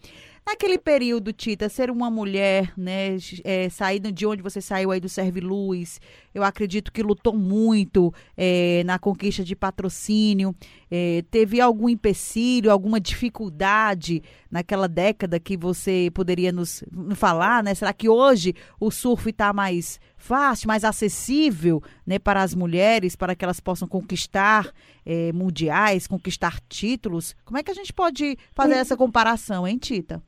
Naquele 0.48 0.78
período, 0.78 1.32
Tita, 1.32 1.68
ser 1.68 1.90
uma 1.90 2.08
mulher, 2.08 2.72
né, 2.76 3.16
é, 3.42 3.68
saindo 3.68 4.12
de 4.12 4.24
onde 4.24 4.44
você 4.44 4.60
saiu 4.60 4.92
aí 4.92 5.00
do 5.00 5.08
Serve 5.08 5.40
Luz, 5.40 6.00
eu 6.32 6.44
acredito 6.44 6.92
que 6.92 7.02
lutou 7.02 7.36
muito 7.36 8.14
é, 8.36 8.84
na 8.84 8.96
conquista 8.96 9.42
de 9.42 9.56
patrocínio. 9.56 10.54
É, 10.88 11.24
teve 11.32 11.60
algum 11.60 11.88
empecilho, 11.88 12.70
alguma 12.70 13.00
dificuldade 13.00 14.22
naquela 14.48 14.86
década 14.86 15.40
que 15.40 15.56
você 15.56 16.12
poderia 16.14 16.52
nos 16.52 16.84
falar, 17.16 17.60
né? 17.64 17.74
Será 17.74 17.92
que 17.92 18.08
hoje 18.08 18.54
o 18.78 18.88
surf 18.88 19.28
está 19.28 19.52
mais 19.52 19.98
fácil, 20.16 20.68
mais 20.68 20.84
acessível, 20.84 21.82
né, 22.06 22.20
para 22.20 22.40
as 22.40 22.54
mulheres, 22.54 23.16
para 23.16 23.34
que 23.34 23.44
elas 23.44 23.58
possam 23.58 23.88
conquistar 23.88 24.72
é, 25.04 25.32
mundiais, 25.32 26.06
conquistar 26.06 26.60
títulos? 26.68 27.34
Como 27.44 27.58
é 27.58 27.64
que 27.64 27.70
a 27.72 27.74
gente 27.74 27.92
pode 27.92 28.38
fazer 28.54 28.74
essa 28.74 28.96
comparação, 28.96 29.66
hein, 29.66 29.76
Tita? 29.76 30.22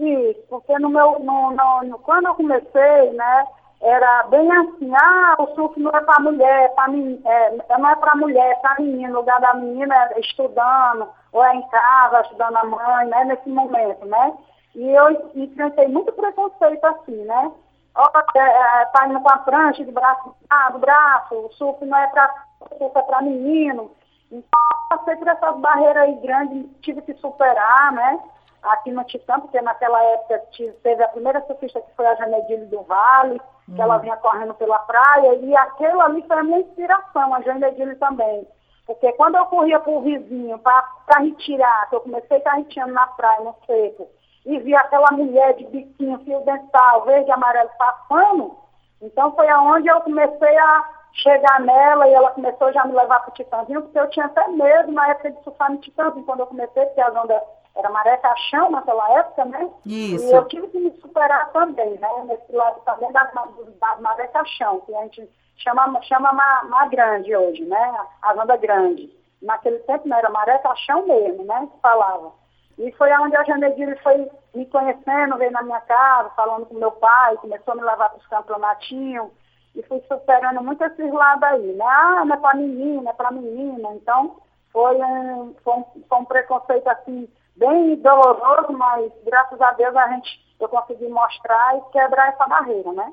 Isso, 0.00 0.40
porque 0.48 0.78
no 0.78 0.88
meu, 0.88 1.18
no, 1.18 1.50
no, 1.50 1.82
no, 1.84 1.98
quando 1.98 2.24
eu 2.26 2.34
comecei, 2.34 3.10
né, 3.12 3.46
era 3.82 4.22
bem 4.24 4.50
assim, 4.50 4.90
ah, 4.94 5.36
o 5.38 5.54
surf 5.54 5.78
não 5.78 5.90
é 5.90 6.00
para 6.00 6.20
mulher, 6.20 6.74
pra 6.74 6.88
mim, 6.88 7.20
é, 7.22 7.76
não 7.76 7.86
é 7.86 7.96
para 7.96 8.16
mulher, 8.16 8.50
é 8.50 8.54
para 8.56 8.80
menino, 8.80 9.12
o 9.12 9.20
lugar 9.20 9.38
da 9.40 9.52
menina 9.52 9.94
é 9.94 10.20
estudando, 10.20 11.06
ou 11.32 11.44
é 11.44 11.54
em 11.54 11.68
casa, 11.68 12.20
ajudando 12.20 12.56
a 12.56 12.64
mãe, 12.64 13.06
né, 13.08 13.24
nesse 13.24 13.48
momento, 13.50 14.06
né? 14.06 14.38
E 14.74 14.88
eu 14.88 15.30
enfrentei 15.34 15.86
muito 15.88 16.12
preconceito 16.12 16.84
assim, 16.84 17.22
né? 17.24 17.52
Olha, 17.94 18.24
é, 18.36 18.40
é, 18.40 18.84
tá 18.86 19.06
indo 19.06 19.20
com 19.20 19.28
a 19.28 19.38
prancha 19.38 19.84
de 19.84 19.92
braço 19.92 20.34
ah, 20.48 20.70
do 20.70 20.78
braço, 20.78 21.34
o 21.34 21.52
surf 21.52 21.84
não 21.84 21.98
é 21.98 22.06
para 22.06 22.32
é 22.80 22.88
para 22.88 23.22
menino. 23.22 23.90
Então, 24.32 24.60
passei 24.88 25.16
por 25.16 25.28
essas 25.28 25.56
barreiras 25.58 26.04
aí 26.04 26.14
grandes, 26.16 26.66
tive 26.80 27.02
que 27.02 27.12
superar, 27.14 27.92
né? 27.92 28.20
Aqui 28.62 28.90
no 28.90 29.04
Titã, 29.04 29.40
porque 29.40 29.60
naquela 29.60 30.02
época 30.02 30.42
teve 30.82 31.02
a 31.02 31.08
primeira 31.08 31.40
surfista 31.46 31.80
que 31.80 31.94
foi 31.94 32.06
a 32.06 32.14
Janedine 32.16 32.66
do 32.66 32.82
Vale, 32.82 33.40
que 33.64 33.72
uhum. 33.72 33.82
ela 33.82 33.98
vinha 33.98 34.16
correndo 34.16 34.54
pela 34.54 34.78
praia, 34.80 35.34
e 35.34 35.56
aquela 35.56 36.04
ali 36.04 36.22
foi 36.26 36.38
a 36.38 36.42
minha 36.42 36.60
inspiração, 36.60 37.34
a 37.34 37.40
Janedine 37.40 37.94
também. 37.96 38.46
Porque 38.86 39.12
quando 39.12 39.36
eu 39.36 39.46
corria 39.46 39.78
para 39.78 39.92
o 39.92 40.00
vizinho 40.00 40.58
para 40.58 40.84
retirar, 41.18 41.88
que 41.88 41.96
eu 41.96 42.00
comecei 42.00 42.40
carreteando 42.40 42.92
na 42.92 43.06
praia, 43.06 43.40
no 43.40 43.54
seco, 43.66 44.08
e 44.44 44.58
vi 44.58 44.74
aquela 44.74 45.12
mulher 45.12 45.54
de 45.54 45.64
biquinho, 45.66 46.18
fio 46.24 46.40
dental, 46.40 47.04
verde 47.04 47.28
e 47.28 47.32
amarelo 47.32 47.70
passando, 47.78 48.56
então 49.00 49.32
foi 49.32 49.48
aonde 49.48 49.88
eu 49.88 50.00
comecei 50.00 50.58
a 50.58 50.84
chegar 51.12 51.60
nela 51.60 52.08
e 52.08 52.14
ela 52.14 52.30
começou 52.30 52.72
já 52.72 52.82
a 52.82 52.86
me 52.86 52.94
levar 52.94 53.20
para 53.20 53.30
o 53.30 53.34
Titãzinho, 53.34 53.82
porque 53.82 53.98
eu 53.98 54.10
tinha 54.10 54.26
até 54.26 54.46
medo 54.48 54.92
na 54.92 55.08
época 55.10 55.30
de 55.30 55.42
surfar 55.42 55.70
no 55.70 55.78
Titãzinho, 55.78 56.24
quando 56.24 56.40
eu 56.40 56.46
comecei, 56.46 56.84
porque 56.86 57.00
as 57.00 57.14
ondas 57.14 57.42
era 57.76 57.88
maré 57.90 58.16
caixão 58.18 58.70
naquela 58.70 59.10
época, 59.12 59.44
né? 59.44 59.70
Isso. 59.86 60.24
E 60.26 60.32
eu 60.32 60.44
tive 60.48 60.68
que 60.68 60.78
me 60.78 60.90
superar 61.00 61.50
também, 61.52 61.98
né? 61.98 62.08
Nesse 62.24 62.52
lado 62.52 62.80
também 62.84 63.10
das, 63.12 63.32
das 63.32 64.00
maré 64.00 64.26
caixão, 64.28 64.80
que 64.80 64.94
a 64.94 65.02
gente 65.02 65.28
chama, 65.56 66.00
chama 66.02 66.32
ma, 66.32 66.64
ma 66.64 66.86
grande 66.86 67.34
hoje, 67.34 67.64
né? 67.64 67.94
A 68.22 68.32
onda 68.34 68.56
grande. 68.56 69.10
Naquele 69.40 69.78
tempo 69.80 70.06
não 70.08 70.18
era 70.18 70.28
maré 70.30 70.58
caixão 70.58 71.06
mesmo, 71.06 71.44
né? 71.44 71.68
Que 71.72 71.80
falava. 71.80 72.32
E 72.78 72.90
foi 72.92 73.12
onde 73.12 73.36
a 73.36 73.44
Janedine 73.44 73.94
foi 73.96 74.30
me 74.54 74.66
conhecendo, 74.66 75.36
veio 75.36 75.50
na 75.50 75.62
minha 75.62 75.80
casa, 75.80 76.30
falando 76.30 76.66
com 76.66 76.74
meu 76.74 76.92
pai, 76.92 77.36
começou 77.36 77.72
a 77.72 77.76
me 77.76 77.82
levar 77.82 78.08
para 78.08 78.18
os 78.18 78.26
campeonatinhos, 78.26 79.30
e 79.74 79.82
fui 79.82 80.02
superando 80.08 80.62
muito 80.62 80.82
esses 80.82 81.12
lados 81.12 81.42
aí, 81.44 81.72
né? 81.74 81.84
Ah, 81.84 82.24
não 82.24 82.34
é 82.34 82.38
para 82.38 82.56
menina, 82.56 83.10
é 83.10 83.12
para 83.12 83.30
menina. 83.30 83.90
Então, 83.94 84.36
foi 84.72 84.96
um, 84.96 85.54
foi 85.62 85.74
um, 85.74 85.84
foi 86.08 86.18
um 86.18 86.24
preconceito 86.24 86.88
assim, 86.88 87.28
bem 87.60 87.96
doloroso, 87.96 88.72
mas 88.72 89.12
graças 89.24 89.60
a 89.60 89.72
Deus 89.72 89.94
a 89.94 90.08
gente, 90.08 90.56
eu 90.58 90.68
consegui 90.68 91.06
mostrar 91.08 91.76
e 91.76 91.92
quebrar 91.92 92.30
essa 92.30 92.46
barreira, 92.46 92.90
né? 92.92 93.12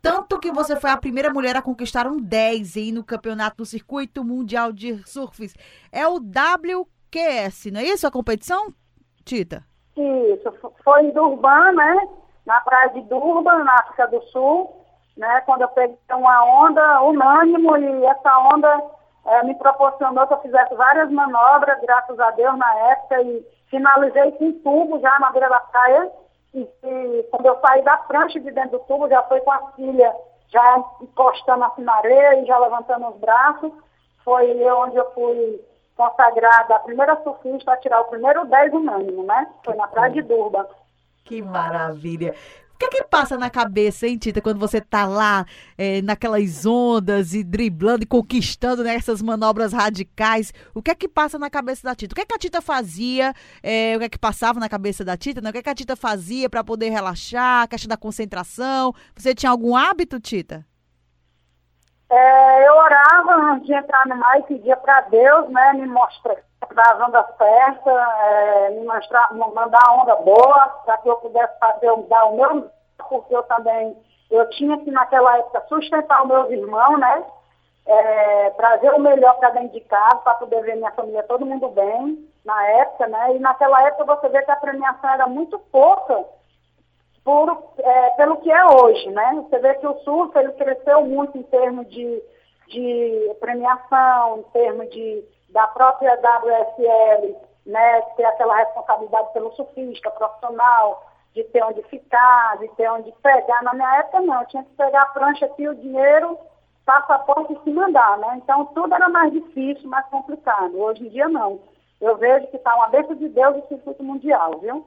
Tanto 0.00 0.38
que 0.38 0.50
você 0.50 0.74
foi 0.76 0.90
a 0.90 0.96
primeira 0.96 1.32
mulher 1.32 1.56
a 1.56 1.62
conquistar 1.62 2.06
um 2.06 2.16
10 2.16 2.76
aí 2.76 2.92
no 2.92 3.04
campeonato 3.04 3.58
do 3.58 3.66
Circuito 3.66 4.24
Mundial 4.24 4.72
de 4.72 4.96
Surfs. 5.06 5.54
É 5.92 6.06
o 6.06 6.16
WQS, 6.16 7.72
não 7.72 7.80
é 7.80 7.84
isso 7.84 8.06
a 8.06 8.10
competição, 8.10 8.72
Tita? 9.24 9.64
Isso, 9.96 10.74
foi 10.82 11.02
em 11.02 11.10
Durban, 11.10 11.72
né? 11.72 12.08
Na 12.46 12.60
praia 12.60 12.88
de 12.90 13.02
Durban, 13.02 13.62
na 13.62 13.74
África 13.74 14.08
do 14.08 14.22
Sul, 14.28 14.84
né? 15.16 15.40
Quando 15.42 15.62
eu 15.62 15.68
peguei 15.68 15.96
uma 16.12 16.64
onda 16.64 17.02
unânimo 17.02 17.76
e 17.76 18.06
essa 18.06 18.38
onda 18.52 18.82
é, 19.26 19.44
me 19.44 19.54
proporcionou 19.54 20.26
que 20.26 20.34
eu 20.34 20.40
fizesse 20.40 20.74
várias 20.74 21.10
manobras, 21.10 21.80
graças 21.80 22.18
a 22.18 22.30
Deus, 22.32 22.58
na 22.58 22.74
época, 22.90 23.22
e 23.22 23.46
finalizei 23.72 24.30
com 24.32 24.52
tubo 24.52 25.00
já 25.00 25.18
na 25.18 25.32
beira 25.32 25.48
da 25.48 25.60
praia. 25.60 26.12
E, 26.54 26.60
e, 26.60 27.26
quando 27.30 27.46
eu 27.46 27.58
saí 27.60 27.82
da 27.82 27.96
prancha 27.96 28.38
de 28.38 28.50
dentro 28.50 28.72
do 28.72 28.80
tubo, 28.80 29.08
já 29.08 29.22
foi 29.22 29.40
com 29.40 29.50
a 29.50 29.72
filha 29.72 30.14
já 30.48 30.84
encostando 31.00 31.64
assim 31.64 31.82
na 31.82 31.94
areia 31.94 32.42
e 32.42 32.44
já 32.44 32.58
levantando 32.58 33.08
os 33.08 33.16
braços. 33.16 33.72
Foi 34.22 34.46
onde 34.70 34.96
eu 34.96 35.10
fui 35.12 35.64
consagrada 35.96 36.76
a 36.76 36.80
primeira 36.80 37.16
surfista 37.22 37.72
a 37.72 37.76
tirar 37.78 38.02
o 38.02 38.04
primeiro 38.04 38.44
10 38.44 38.74
unânimo, 38.74 39.24
né? 39.24 39.48
Foi 39.64 39.74
na 39.74 39.88
praia 39.88 40.12
de 40.12 40.20
Durban. 40.20 40.66
Que 41.24 41.40
maravilha 41.40 42.34
que 42.88 42.96
é 42.96 43.02
que 43.02 43.04
passa 43.04 43.38
na 43.38 43.48
cabeça, 43.48 44.06
hein, 44.06 44.18
Tita, 44.18 44.40
quando 44.40 44.58
você 44.58 44.80
tá 44.80 45.06
lá 45.06 45.46
é, 45.78 46.02
naquelas 46.02 46.66
ondas 46.66 47.32
e 47.34 47.44
driblando 47.44 48.02
e 48.02 48.06
conquistando 48.06 48.82
né, 48.82 48.98
manobras 49.22 49.72
radicais? 49.72 50.52
O 50.74 50.82
que 50.82 50.90
é 50.90 50.94
que 50.94 51.08
passa 51.08 51.38
na 51.38 51.48
cabeça 51.48 51.84
da 51.84 51.94
Tita? 51.94 52.12
O 52.12 52.16
que 52.16 52.22
é 52.22 52.26
que 52.26 52.34
a 52.34 52.38
Tita 52.38 52.60
fazia? 52.60 53.32
É, 53.62 53.94
o 53.96 54.00
que 54.00 54.04
é 54.06 54.08
que 54.08 54.18
passava 54.18 54.58
na 54.58 54.68
cabeça 54.68 55.04
da 55.04 55.16
Tita? 55.16 55.40
Né? 55.40 55.50
O 55.50 55.52
que 55.52 55.58
é 55.58 55.62
que 55.62 55.70
a 55.70 55.74
Tita 55.74 55.94
fazia 55.94 56.50
para 56.50 56.64
poder 56.64 56.90
relaxar? 56.90 57.62
A 57.62 57.88
da 57.88 57.96
concentração? 57.96 58.94
Você 59.16 59.34
tinha 59.34 59.50
algum 59.50 59.76
hábito, 59.76 60.18
Tita? 60.18 60.64
É, 62.10 62.68
eu 62.68 62.74
orava 62.74 63.52
antes 63.52 63.66
de 63.66 63.74
entrar 63.74 64.06
no 64.06 64.16
mar 64.16 64.38
e 64.38 64.42
pedia 64.42 64.76
para 64.76 65.02
Deus, 65.02 65.48
né, 65.50 65.72
me 65.74 65.86
mostrar 65.86 66.36
das 66.74 67.00
ondas 67.00 67.26
certas, 67.36 67.86
é, 67.86 68.70
me 68.70 68.84
mostrar, 68.86 69.32
mandar 69.34 69.80
uma 69.92 70.02
onda 70.02 70.16
boa, 70.16 70.68
para 70.84 70.98
que 70.98 71.08
eu 71.08 71.16
pudesse 71.16 71.58
fazer, 71.58 71.94
dar 72.08 72.24
o 72.26 72.36
meu, 72.36 72.70
porque 73.08 73.34
eu 73.34 73.42
também, 73.44 73.96
eu 74.30 74.48
tinha 74.50 74.78
que 74.78 74.90
naquela 74.90 75.38
época 75.38 75.64
sustentar 75.68 76.22
os 76.22 76.28
meus 76.28 76.50
irmãos, 76.50 76.98
né, 76.98 77.24
é, 77.84 78.50
trazer 78.50 78.92
o 78.94 79.00
melhor 79.00 79.34
para 79.38 79.50
dentro 79.50 79.70
de 79.70 79.80
casa, 79.80 80.16
para 80.16 80.34
poder 80.34 80.62
ver 80.62 80.76
minha 80.76 80.92
família, 80.92 81.22
todo 81.24 81.46
mundo 81.46 81.68
bem, 81.68 82.28
na 82.44 82.66
época, 82.66 83.06
né, 83.06 83.36
e 83.36 83.38
naquela 83.38 83.82
época 83.86 84.16
você 84.16 84.28
vê 84.28 84.42
que 84.42 84.50
a 84.50 84.56
premiação 84.56 85.10
era 85.10 85.26
muito 85.26 85.58
pouca, 85.58 86.24
por, 87.24 87.72
é, 87.78 88.10
pelo 88.10 88.36
que 88.38 88.50
é 88.50 88.64
hoje, 88.64 89.08
né? 89.10 89.44
Você 89.48 89.58
vê 89.60 89.74
que 89.74 89.86
o 89.86 89.96
surf 90.00 90.36
ele 90.36 90.52
cresceu 90.52 91.04
muito 91.04 91.38
em 91.38 91.42
termos 91.44 91.88
de, 91.88 92.22
de 92.68 93.36
premiação, 93.40 94.38
em 94.38 94.42
termos 94.50 94.90
de, 94.90 95.24
da 95.52 95.66
própria 95.68 96.14
WSL, 96.14 97.36
né? 97.66 98.00
Ter 98.16 98.24
aquela 98.24 98.56
responsabilidade 98.56 99.32
pelo 99.32 99.52
surfista 99.52 100.10
profissional, 100.10 101.06
de 101.34 101.44
ter 101.44 101.62
onde 101.62 101.82
ficar, 101.84 102.58
de 102.58 102.68
ter 102.68 102.90
onde 102.90 103.12
pegar. 103.22 103.62
Na 103.62 103.74
minha 103.74 103.96
época 103.98 104.20
não, 104.20 104.40
eu 104.40 104.48
tinha 104.48 104.64
que 104.64 104.74
pegar 104.74 105.02
a 105.02 105.06
prancha 105.06 105.46
o 105.46 105.74
dinheiro, 105.74 106.38
passaporte 106.84 107.52
e 107.52 107.64
se 107.64 107.70
mandar, 107.70 108.18
né? 108.18 108.40
Então 108.42 108.66
tudo 108.66 108.94
era 108.94 109.08
mais 109.08 109.32
difícil, 109.32 109.88
mais 109.88 110.06
complicado. 110.06 110.76
Hoje 110.78 111.06
em 111.06 111.10
dia 111.10 111.28
não. 111.28 111.60
Eu 112.00 112.16
vejo 112.16 112.48
que 112.48 112.56
está 112.56 112.74
uma 112.74 112.88
bênção 112.88 113.14
de 113.14 113.28
Deus 113.28 113.56
o 113.56 113.68
circuito 113.68 114.02
mundial, 114.02 114.58
viu? 114.60 114.84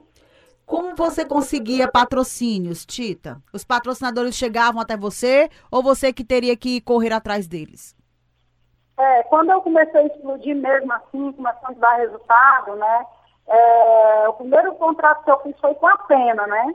Como 0.66 0.96
você 0.96 1.24
conseguia 1.24 1.88
patrocínios, 1.88 2.84
Tita? 2.84 3.40
Os 3.52 3.64
patrocinadores 3.64 4.34
chegavam 4.34 4.80
até 4.80 4.96
você 4.96 5.48
ou 5.70 5.80
você 5.80 6.12
que 6.12 6.24
teria 6.24 6.56
que 6.56 6.80
correr 6.80 7.12
atrás 7.12 7.46
deles? 7.46 7.95
É, 8.98 9.22
quando 9.24 9.50
eu 9.50 9.60
comecei 9.60 10.00
a 10.00 10.06
explodir 10.06 10.56
mesmo 10.56 10.92
assim, 10.92 11.32
começando 11.32 11.76
a 11.76 11.80
dar 11.80 11.96
resultado, 11.96 12.76
né? 12.76 13.06
É, 13.46 14.28
o 14.28 14.32
primeiro 14.34 14.74
contrato 14.76 15.22
que 15.24 15.30
eu 15.30 15.40
fiz 15.40 15.58
foi 15.60 15.74
com 15.74 15.86
a 15.86 15.98
Pena, 15.98 16.46
né? 16.46 16.74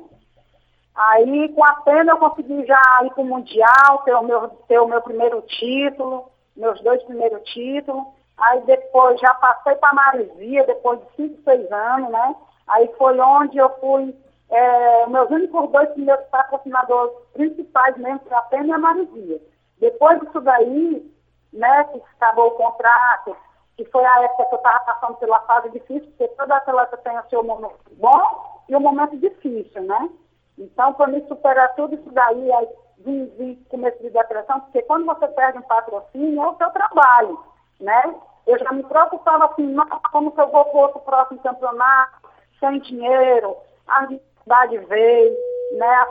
Aí 0.95 1.49
com 1.49 1.63
a 1.63 1.73
Pena 1.81 2.11
eu 2.11 2.17
consegui 2.17 2.65
já 2.65 2.81
ir 3.03 3.09
para 3.11 3.21
o 3.23 3.25
Mundial, 3.25 4.03
ter 4.05 4.13
o, 4.13 4.23
meu, 4.23 4.49
ter 4.67 4.79
o 4.79 4.87
meu 4.87 5.01
primeiro 5.01 5.41
título, 5.41 6.29
meus 6.55 6.79
dois 6.81 7.01
primeiros 7.03 7.41
títulos. 7.49 8.05
Aí 8.37 8.61
depois 8.61 9.19
já 9.19 9.33
passei 9.35 9.75
para 9.75 9.89
a 9.89 9.93
Marizia, 9.93 10.65
depois 10.65 10.99
de 10.99 11.15
5, 11.15 11.43
6 11.43 11.71
anos, 11.71 12.09
né? 12.09 12.35
Aí 12.67 12.89
foi 12.97 13.19
onde 13.19 13.57
eu 13.57 13.69
fui, 13.79 14.15
é, 14.49 15.07
meus 15.07 15.29
únicos 15.29 15.71
dois 15.71 15.89
primeiros 15.89 16.25
patrocinadores 16.25 17.13
principais 17.33 17.97
mesmo 17.97 18.21
foi 18.27 18.37
a 18.37 18.41
Pena 18.41 18.67
e 18.67 18.71
a 18.71 18.77
Marizia. 18.77 19.41
Depois 19.79 20.19
disso 20.19 20.39
daí, 20.41 21.11
né, 21.53 21.83
que 21.85 22.01
acabou 22.17 22.47
o 22.47 22.51
contrato, 22.51 23.35
que 23.77 23.85
foi 23.85 24.05
a 24.05 24.23
época 24.23 24.45
que 24.45 24.55
eu 24.55 24.57
estava 24.57 24.79
passando 24.81 25.17
pela 25.17 25.39
fase 25.41 25.69
difícil, 25.71 26.07
porque 26.09 26.27
toda 26.29 26.57
atleta 26.57 26.97
tem 26.97 27.17
o 27.17 27.29
seu 27.29 27.43
momento 27.43 27.79
bom 27.93 28.63
e 28.69 28.75
o 28.75 28.79
momento 28.79 29.17
difícil, 29.17 29.81
né? 29.83 30.09
Então, 30.57 30.93
para 30.93 31.07
me 31.07 31.25
superar 31.27 31.73
tudo 31.75 31.95
isso 31.95 32.11
daí, 32.11 32.53
aí 32.53 32.69
vim, 32.99 33.25
vim 33.37 33.55
começo 33.69 34.01
de 34.01 34.09
depressão, 34.09 34.59
porque 34.61 34.81
quando 34.83 35.05
você 35.05 35.27
perde 35.29 35.57
um 35.57 35.63
patrocínio, 35.63 36.41
é 36.41 36.47
o 36.47 36.57
seu 36.57 36.69
trabalho, 36.69 37.43
né? 37.79 38.15
Eu 38.45 38.57
já 38.59 38.71
me 38.71 38.83
preocupava 38.83 39.45
assim, 39.45 39.67
nossa, 39.67 39.99
como 40.11 40.31
que 40.31 40.41
eu 40.41 40.49
vou 40.49 40.65
para 40.65 40.97
o 40.97 41.01
próximo 41.01 41.39
campeonato, 41.39 42.29
sem 42.59 42.79
dinheiro, 42.79 43.55
a 43.87 44.05
dificuldade 44.05 44.77
veio, 44.77 45.37
né? 45.73 45.87
A 45.87 46.07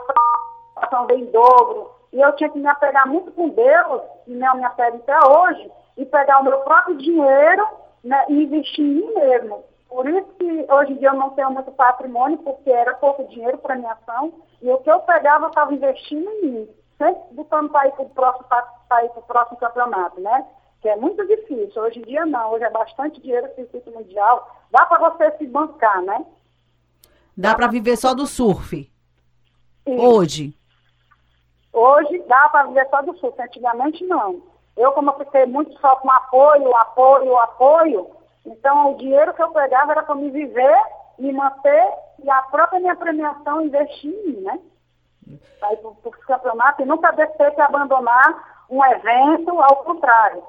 situação 0.75 1.07
veio 1.07 1.21
em 1.21 1.31
dobro. 1.31 2.00
E 2.13 2.19
eu 2.19 2.35
tinha 2.35 2.49
que 2.49 2.59
me 2.59 2.67
apegar 2.67 3.07
muito 3.07 3.31
com 3.31 3.49
Deus, 3.49 4.01
e 4.27 4.33
não 4.33 4.57
me 4.57 4.65
apego 4.65 4.97
até 4.97 5.17
hoje, 5.27 5.71
e 5.97 6.05
pegar 6.05 6.39
o 6.39 6.43
meu 6.43 6.59
próprio 6.59 6.97
dinheiro 6.97 7.67
né, 8.03 8.25
e 8.29 8.43
investir 8.43 8.83
em 8.83 8.95
mim 8.95 9.13
mesmo. 9.13 9.63
Por 9.87 10.07
isso 10.07 10.27
que 10.39 10.65
hoje 10.69 10.93
em 10.93 10.95
dia 10.95 11.09
eu 11.09 11.15
não 11.15 11.31
tenho 11.31 11.51
muito 11.51 11.71
patrimônio, 11.71 12.37
porque 12.39 12.69
era 12.69 12.95
pouco 12.95 13.27
dinheiro 13.27 13.57
para 13.57 13.75
minha 13.75 13.91
ação, 13.93 14.33
e 14.61 14.69
o 14.69 14.77
que 14.77 14.89
eu 14.89 14.99
pegava 15.01 15.45
eu 15.45 15.49
estava 15.49 15.73
investindo 15.73 16.29
em 16.29 16.41
mim, 16.45 16.69
sempre 16.97 17.21
botando 17.31 17.69
para 17.69 17.87
ir 17.87 17.91
para 17.91 18.03
o 18.03 18.09
próximo, 18.09 18.45
próximo 19.27 19.57
campeonato, 19.57 20.19
né? 20.19 20.45
Que 20.81 20.89
é 20.89 20.95
muito 20.95 21.25
difícil. 21.27 21.81
Hoje 21.81 21.99
em 21.99 22.03
dia 22.03 22.25
não, 22.25 22.51
hoje 22.51 22.63
é 22.63 22.69
bastante 22.69 23.21
dinheiro 23.21 23.53
circuito 23.55 23.91
mundial. 23.91 24.49
Dá 24.71 24.85
para 24.85 25.09
você 25.09 25.37
se 25.37 25.45
bancar, 25.45 26.01
né? 26.01 26.25
Dá, 27.35 27.49
Dá 27.49 27.55
para 27.55 27.67
viver 27.67 27.97
só 27.97 28.13
do 28.13 28.25
surf. 28.25 28.89
Sim. 29.87 29.99
Hoje. 29.99 30.60
Hoje 31.73 32.19
dá 32.27 32.49
para 32.49 32.67
viver 32.67 32.87
só 32.89 33.01
do 33.01 33.15
surf, 33.17 33.41
antigamente 33.41 34.05
não. 34.05 34.41
Eu, 34.75 34.91
como 34.93 35.11
eu 35.11 35.17
fiquei 35.17 35.45
muito 35.45 35.77
só 35.79 35.95
com 35.97 36.11
apoio, 36.11 36.75
apoio, 36.75 37.37
apoio, 37.37 38.09
então 38.45 38.91
o 38.91 38.97
dinheiro 38.97 39.33
que 39.33 39.41
eu 39.41 39.51
pegava 39.51 39.91
era 39.91 40.03
para 40.03 40.15
me 40.15 40.29
viver, 40.29 40.81
me 41.19 41.31
manter 41.31 41.93
e 42.23 42.29
a 42.29 42.41
própria 42.43 42.79
minha 42.79 42.95
premiação 42.95 43.61
investir 43.61 44.11
em 44.11 44.27
mim, 44.27 44.41
né? 44.41 44.59
Ir 45.27 45.77
para 45.77 46.09
os 46.09 46.25
campeonatos 46.25 46.79
e 46.79 46.87
nunca 46.87 47.13
ter 47.13 47.51
que 47.51 47.61
abandonar 47.61 48.63
um 48.69 48.83
evento, 48.83 49.61
ao 49.61 49.83
contrário. 49.83 50.43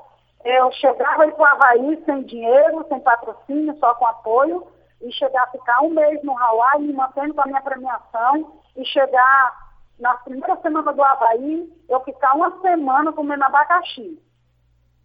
Eu 0.44 0.72
chegava 0.72 1.22
aí 1.22 1.32
para 1.32 1.42
o 1.42 1.46
Havaí 1.46 2.02
sem 2.04 2.22
dinheiro, 2.22 2.84
sem 2.88 2.98
patrocínio, 3.00 3.76
só 3.78 3.94
com 3.94 4.06
apoio, 4.06 4.66
e 5.00 5.12
chegar 5.12 5.44
a 5.44 5.48
ficar 5.48 5.80
um 5.82 5.90
mês 5.90 6.22
no 6.22 6.36
Hawaii, 6.36 6.82
me 6.82 6.92
mantendo 6.92 7.34
com 7.34 7.42
a 7.42 7.46
minha 7.46 7.60
premiação, 7.60 8.52
e 8.76 8.84
chegar 8.86 9.61
na 9.98 10.14
primeira 10.14 10.56
semana 10.56 10.92
do 10.92 11.02
Havaí, 11.02 11.72
eu 11.88 12.00
ficar 12.00 12.34
uma 12.34 12.60
semana 12.60 13.12
comendo 13.12 13.44
abacaxi. 13.44 14.20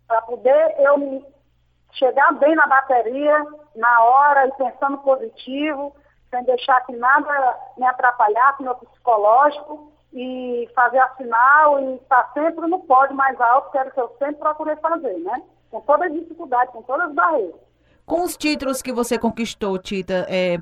Para 0.07 0.21
poder 0.21 0.75
eu 0.79 0.97
me 0.97 1.25
chegar 1.93 2.31
bem 2.33 2.55
na 2.55 2.67
bateria, 2.67 3.45
na 3.75 4.03
hora 4.03 4.47
e 4.47 4.51
pensando 4.53 4.97
positivo, 4.99 5.95
sem 6.29 6.43
deixar 6.43 6.85
que 6.85 6.95
nada 6.95 7.59
me 7.77 7.85
atrapalhasse 7.85 8.63
no 8.63 8.75
psicológico 8.75 9.91
e 10.13 10.69
fazer 10.73 10.99
a 10.99 11.09
final 11.15 11.79
e 11.79 11.95
estar 11.95 12.31
sempre 12.33 12.67
no 12.67 12.79
pódio 12.79 13.15
mais 13.15 13.39
alto, 13.39 13.71
que 13.71 13.77
era 13.77 13.89
o 13.89 13.91
que 13.91 13.99
eu 13.99 14.15
sempre 14.19 14.35
procurei 14.35 14.75
fazer, 14.77 15.17
né? 15.19 15.43
Com 15.69 15.81
todas 15.81 16.09
as 16.09 16.19
dificuldades, 16.19 16.73
com 16.73 16.81
todas 16.83 17.09
as 17.09 17.13
barreiras. 17.13 17.55
Com 18.05 18.23
os 18.23 18.37
títulos 18.37 18.81
que 18.81 18.93
você 18.93 19.19
conquistou, 19.19 19.77
Tita, 19.77 20.25
é, 20.29 20.57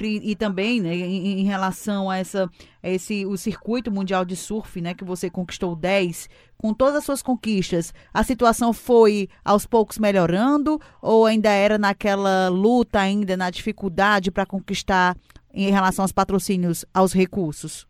e 0.00 0.36
também 0.36 0.80
né, 0.80 0.94
em, 0.94 1.40
em, 1.40 1.44
relação 1.44 2.08
a 2.08 2.18
essa, 2.18 2.48
esse, 2.84 3.24
o 3.24 3.36
circuito 3.36 3.90
mundial 3.90 4.24
de 4.24 4.36
surf, 4.36 4.80
né, 4.80 4.94
que 4.94 5.04
você 5.04 5.30
conquistou 5.30 5.74
10, 5.74 6.28
com 6.58 6.74
todas 6.74 6.96
as 6.96 7.04
suas 7.04 7.22
conquistas, 7.22 7.94
a 8.12 8.22
situação 8.22 8.72
foi 8.72 9.28
aos 9.44 9.66
poucos 9.66 9.98
melhorando 9.98 10.78
ou 11.00 11.26
ainda 11.26 11.50
era 11.50 11.78
naquela 11.78 12.48
luta 12.48 13.00
ainda, 13.00 13.36
na 13.36 13.50
dificuldade 13.50 14.30
para 14.30 14.44
conquistar 14.44 15.16
em 15.52 15.70
relação 15.70 16.04
aos 16.04 16.12
patrocínios, 16.12 16.84
aos 16.92 17.14
recursos? 17.14 17.86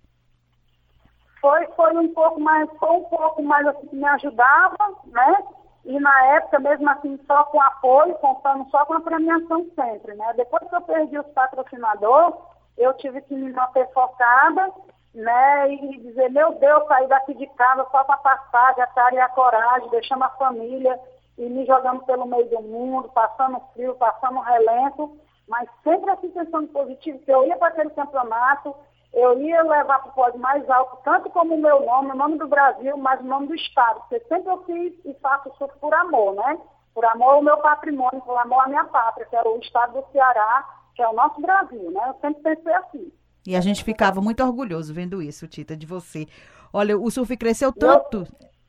Foi, 1.40 1.66
foi 1.77 1.97
um 1.97 2.09
pouco 2.14 2.40
mais, 2.40 2.71
foi 2.79 2.90
um 2.90 3.05
pouco 3.05 3.42
mais 3.42 3.66
assim 3.66 3.87
que 3.88 3.97
me 3.97 4.07
ajudava, 4.07 4.95
né? 5.07 5.42
E 5.85 6.01
na 6.01 6.27
época, 6.37 6.59
mesmo 6.61 6.88
assim, 6.88 7.18
só 7.27 7.45
com 7.45 7.61
apoio, 7.61 8.14
contando 8.14 8.66
só 8.71 8.87
com 8.87 8.95
a 8.95 9.01
premiação 9.01 9.66
sempre, 9.75 10.14
né? 10.14 10.33
Depois 10.37 10.66
que 10.68 10.75
eu 10.75 10.81
perdi 10.81 11.18
os 11.18 11.27
patrocinadores, 11.29 12.35
eu 12.79 12.95
tive 12.95 13.21
que 13.23 13.35
me 13.35 13.53
manter 13.53 13.87
focada, 13.92 14.73
né? 15.14 15.72
E 15.72 15.98
dizer, 15.98 16.31
meu 16.31 16.53
Deus, 16.55 16.87
sair 16.88 17.07
daqui 17.09 17.35
de 17.35 17.46
casa 17.48 17.87
só 17.90 18.03
para 18.05 18.16
passar, 18.18 18.74
a 18.81 18.87
cara 18.88 19.14
e 19.14 19.20
a 19.20 19.29
coragem, 19.29 19.88
deixando 19.90 20.24
a 20.24 20.31
família 20.31 20.98
e 21.38 21.48
me 21.48 21.64
jogando 21.66 22.05
pelo 22.05 22.27
meio 22.27 22.48
do 22.48 22.61
mundo, 22.62 23.09
passando 23.11 23.61
frio, 23.72 23.94
passando 23.94 24.40
relento, 24.40 25.16
mas 25.48 25.68
sempre 25.83 26.11
assim 26.11 26.31
pensando 26.31 26.68
positivo, 26.68 27.18
que 27.20 27.31
eu 27.31 27.46
ia 27.46 27.57
para 27.57 27.68
aquele 27.68 27.90
campeonato, 27.90 28.74
eu 29.12 29.40
ia 29.40 29.62
levar 29.62 30.00
para 30.00 30.11
o 30.11 30.14
pódio 30.14 30.40
mais 30.40 30.68
alto, 30.68 30.98
tanto 31.05 31.31
como 31.31 31.55
o 31.55 31.59
meu 31.59 31.85
nome, 31.85 32.11
o 32.11 32.16
nome 32.16 32.38
do 32.38 32.48
Brasil, 32.48 32.96
mas 32.96 33.20
o 33.20 33.24
nome 33.24 33.46
do 33.46 33.55
Estado, 33.55 34.00
porque 34.00 34.20
sempre 34.27 34.50
eu 34.50 34.64
fiz 34.64 34.92
e 35.05 35.14
faço 35.14 35.55
surf 35.57 35.77
por 35.79 35.94
amor, 35.94 36.35
né? 36.35 36.59
Por 36.92 37.05
amor 37.05 37.35
ao 37.35 37.42
meu 37.42 37.57
patrimônio, 37.59 38.20
por 38.22 38.37
amor 38.38 38.64
à 38.64 38.68
minha 38.68 38.85
pátria, 38.85 39.27
que 39.27 39.37
é 39.37 39.42
o 39.42 39.59
Estado 39.59 40.00
do 40.00 40.12
Ceará, 40.12 40.64
que 40.94 41.03
é 41.03 41.09
o 41.09 41.12
nosso 41.12 41.40
Brasil, 41.40 41.90
né? 41.90 42.09
Eu 42.09 42.14
sempre 42.20 42.42
pensei 42.42 42.74
assim. 42.74 43.12
E 43.46 43.54
a 43.57 43.61
gente 43.61 43.85
ficava 43.85 44.20
muito 44.20 44.42
orgulhoso 44.42 44.92
vendo 44.94 45.22
isso, 45.22 45.46
Tita, 45.46 45.76
de 45.76 45.87
você. 45.87 46.26
Olha, 46.72 46.98
o 46.98 47.11
surf 47.11 47.37
cresceu 47.37 47.72
tanto. 47.72 48.26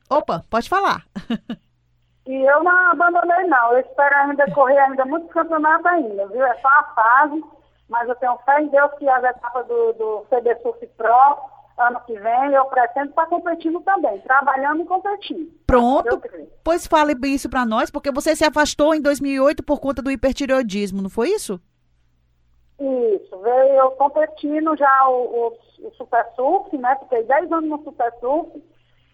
Opa, 0.08 0.44
pode 0.50 0.68
falar. 0.68 1.04
E 2.26 2.34
eu 2.34 2.64
não 2.64 2.90
abandonei, 2.90 3.46
não. 3.46 3.72
Eu 3.72 3.78
espero 3.78 4.16
ainda 4.16 4.50
correr 4.50 4.78
ainda 4.78 5.04
muitos 5.04 5.30
campeonatos 5.30 5.86
ainda, 5.86 6.26
viu? 6.26 6.44
É 6.44 6.56
só 6.56 6.68
a 6.68 6.82
fase 6.94 7.40
mas 7.88 8.08
eu 8.08 8.14
tenho 8.16 8.36
fé 8.44 8.60
em 8.60 8.68
Deus 8.68 8.90
que 8.98 9.08
as 9.08 9.22
etapas 9.22 9.66
do, 9.66 9.92
do 9.92 10.26
CB 10.28 10.60
Surf 10.62 10.86
Pro, 10.96 11.38
ano 11.78 12.00
que 12.06 12.18
vem, 12.18 12.52
eu 12.52 12.64
pretendo 12.66 13.10
estar 13.10 13.26
competindo 13.26 13.80
também, 13.80 14.20
trabalhando 14.22 14.82
e 14.82 14.86
competindo. 14.86 15.50
Pronto, 15.66 16.20
pois 16.64 16.86
fale 16.86 17.14
isso 17.26 17.48
para 17.48 17.66
nós, 17.66 17.90
porque 17.90 18.10
você 18.10 18.34
se 18.34 18.44
afastou 18.44 18.94
em 18.94 19.00
2008 19.00 19.62
por 19.62 19.78
conta 19.78 20.02
do 20.02 20.10
hipertireoidismo, 20.10 21.02
não 21.02 21.10
foi 21.10 21.28
isso? 21.30 21.60
Isso, 22.78 23.38
veio 23.38 23.90
competindo 23.92 24.76
já 24.76 25.08
o, 25.08 25.48
o, 25.80 25.86
o 25.86 25.90
Super 25.92 26.26
Surf, 26.34 26.76
né? 26.76 26.96
Fiquei 27.00 27.22
10 27.24 27.50
anos 27.52 27.70
no 27.70 27.82
Super 27.84 28.12
Surf, 28.20 28.62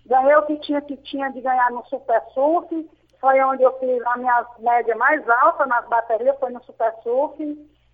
ganhei 0.07 0.35
o 0.37 0.47
que 0.47 0.59
tinha, 0.59 0.81
que 0.81 0.97
tinha 0.97 1.31
de 1.31 1.41
ganhar 1.41 1.71
no 1.71 1.85
Super 1.87 2.23
Surf, 2.35 2.91
foi 3.21 3.41
onde 3.43 3.63
eu 3.63 3.79
fiz 3.79 4.05
a 4.05 4.17
minha 4.17 4.47
média 4.59 4.97
mais 4.97 5.29
alta 5.29 5.65
nas 5.67 5.87
baterias, 5.87 6.37
foi 6.41 6.51
no 6.51 6.63
Super 6.65 6.93
Surf. 7.05 7.41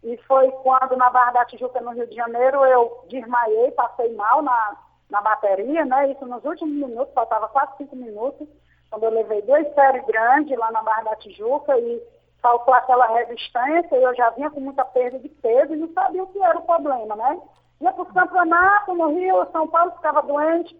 E 0.02 0.16
foi 0.28 0.50
quando 0.62 0.96
na 0.96 1.11
Barra 1.11 1.33
da 1.33 1.44
Tijuca, 1.44 1.81
no 1.81 1.90
Rio 1.90 2.07
de 2.07 2.14
Janeiro, 2.14 2.64
eu 2.64 3.04
desmaiei, 3.09 3.72
passei 3.72 4.14
mal 4.14 4.40
na, 4.42 4.76
na 5.11 5.20
bateria, 5.20 5.85
né? 5.85 6.12
Isso 6.12 6.24
nos 6.24 6.44
últimos 6.44 6.74
minutos, 6.74 7.12
faltava 7.12 7.48
4, 7.48 7.76
5 7.78 7.96
minutos, 7.96 8.48
quando 8.90 9.02
eu 9.02 9.11
levei 9.11 9.42
dois 9.42 9.66
séries 9.74 10.07
grandes 10.07 10.57
lá 10.57 10.70
na 10.70 10.83
Barra 10.83 11.02
da 11.02 11.16
Tijuca 11.16 11.76
e 11.76 12.02
faltou 12.40 12.72
aquela 12.74 13.07
resistência 13.07 13.96
eu 13.96 14.14
já 14.14 14.31
vinha 14.31 14.51
com 14.51 14.61
muita 14.61 14.85
perda 14.85 15.18
de 15.18 15.29
peso 15.29 15.74
e 15.74 15.77
não 15.77 15.92
sabia 15.92 16.22
o 16.22 16.27
que 16.29 16.42
era 16.42 16.59
o 16.59 16.62
problema, 16.62 17.16
né? 17.16 17.40
Ia 17.81 17.92
para 17.92 18.03
os 18.03 18.12
campeonatos 18.12 18.96
no 18.96 19.09
Rio, 19.09 19.46
São 19.53 19.68
Paulo 19.68 19.92
ficava 19.92 20.22
doente, 20.22 20.77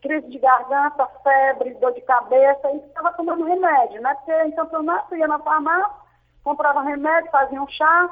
crise 0.00 0.28
de 0.28 0.38
garganta, 0.38 1.06
febre, 1.22 1.74
dor 1.74 1.92
de 1.92 2.00
cabeça 2.02 2.70
e 2.70 2.80
ficava 2.80 3.12
tomando 3.12 3.44
remédio, 3.44 4.00
né? 4.00 4.14
Porque 4.14 4.32
em 4.44 4.52
campeonato 4.52 5.16
ia 5.16 5.26
na 5.26 5.38
farmácia, 5.38 5.90
comprava 6.44 6.82
remédio, 6.82 7.30
fazia 7.30 7.60
um 7.60 7.68
chá, 7.68 8.10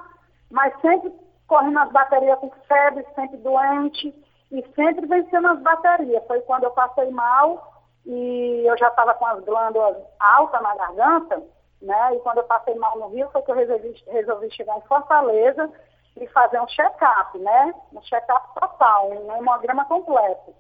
mas 0.51 0.79
sempre 0.81 1.13
correndo 1.47 1.79
as 1.79 1.91
baterias 1.93 2.39
com 2.39 2.51
febre, 2.67 3.07
sempre 3.15 3.37
doente 3.39 4.15
e 4.51 4.63
sempre 4.75 5.07
vencendo 5.07 5.49
as 5.49 5.61
baterias. 5.61 6.27
Foi 6.27 6.41
quando 6.43 6.65
eu 6.65 6.71
passei 6.71 7.11
mal 7.11 7.73
e 8.05 8.65
eu 8.67 8.77
já 8.79 8.89
estava 8.89 9.15
com 9.15 9.27
as 9.27 9.45
glândulas 9.45 9.97
altas 10.19 10.63
na 10.63 10.75
garganta, 10.75 11.43
né? 11.81 12.15
E 12.15 12.21
quando 12.21 12.39
eu 12.39 12.45
passei 12.45 12.75
mal 12.75 12.99
no 12.99 13.09
Rio 13.09 13.29
foi 13.31 13.43
que 13.43 13.51
eu 13.51 13.55
resolvi, 13.55 14.03
resolvi 14.09 14.51
chegar 14.51 14.77
em 14.77 14.83
Fortaleza 14.83 15.71
e 16.17 16.27
fazer 16.29 16.61
um 16.61 16.67
check-up, 16.69 17.39
né? 17.39 17.75
Um 17.93 18.01
check-up 18.03 18.55
total, 18.59 19.11
um 19.11 19.37
hemograma 19.37 19.85
completo. 19.85 20.55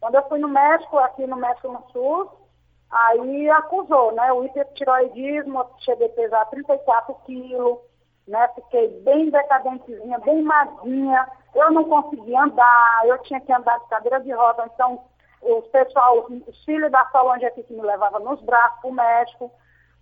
Quando 0.00 0.14
eu 0.14 0.28
fui 0.28 0.38
no 0.38 0.48
médico, 0.48 0.98
aqui 0.98 1.26
no 1.26 1.36
México 1.36 1.68
no 1.68 1.84
Sul, 1.92 2.30
aí 2.90 3.50
acusou, 3.50 4.12
né? 4.12 4.32
O 4.32 4.44
hipertiroidismo, 4.44 5.66
cheguei 5.80 6.08
a 6.08 6.10
pesar 6.10 6.44
34 6.46 7.14
quilos, 7.26 7.78
né? 8.26 8.48
Fiquei 8.54 8.88
bem 9.02 9.30
decadentezinha, 9.30 10.18
bem 10.20 10.42
magrinha. 10.42 11.28
Eu 11.54 11.70
não 11.70 11.84
conseguia 11.84 12.42
andar, 12.42 13.02
eu 13.04 13.18
tinha 13.18 13.40
que 13.40 13.52
andar 13.52 13.78
de 13.78 13.88
cadeira 13.88 14.20
de 14.20 14.32
roda. 14.32 14.68
Então, 14.74 15.04
o 15.42 15.62
pessoal, 15.62 16.26
os 16.46 16.64
filhos 16.64 16.90
da 16.90 17.04
Solange 17.10 17.44
aqui 17.44 17.62
que 17.62 17.74
me 17.74 17.82
levava 17.82 18.18
nos 18.18 18.40
braços 18.40 18.80
para 18.80 18.90
o 18.90 18.94
médico, 18.94 19.52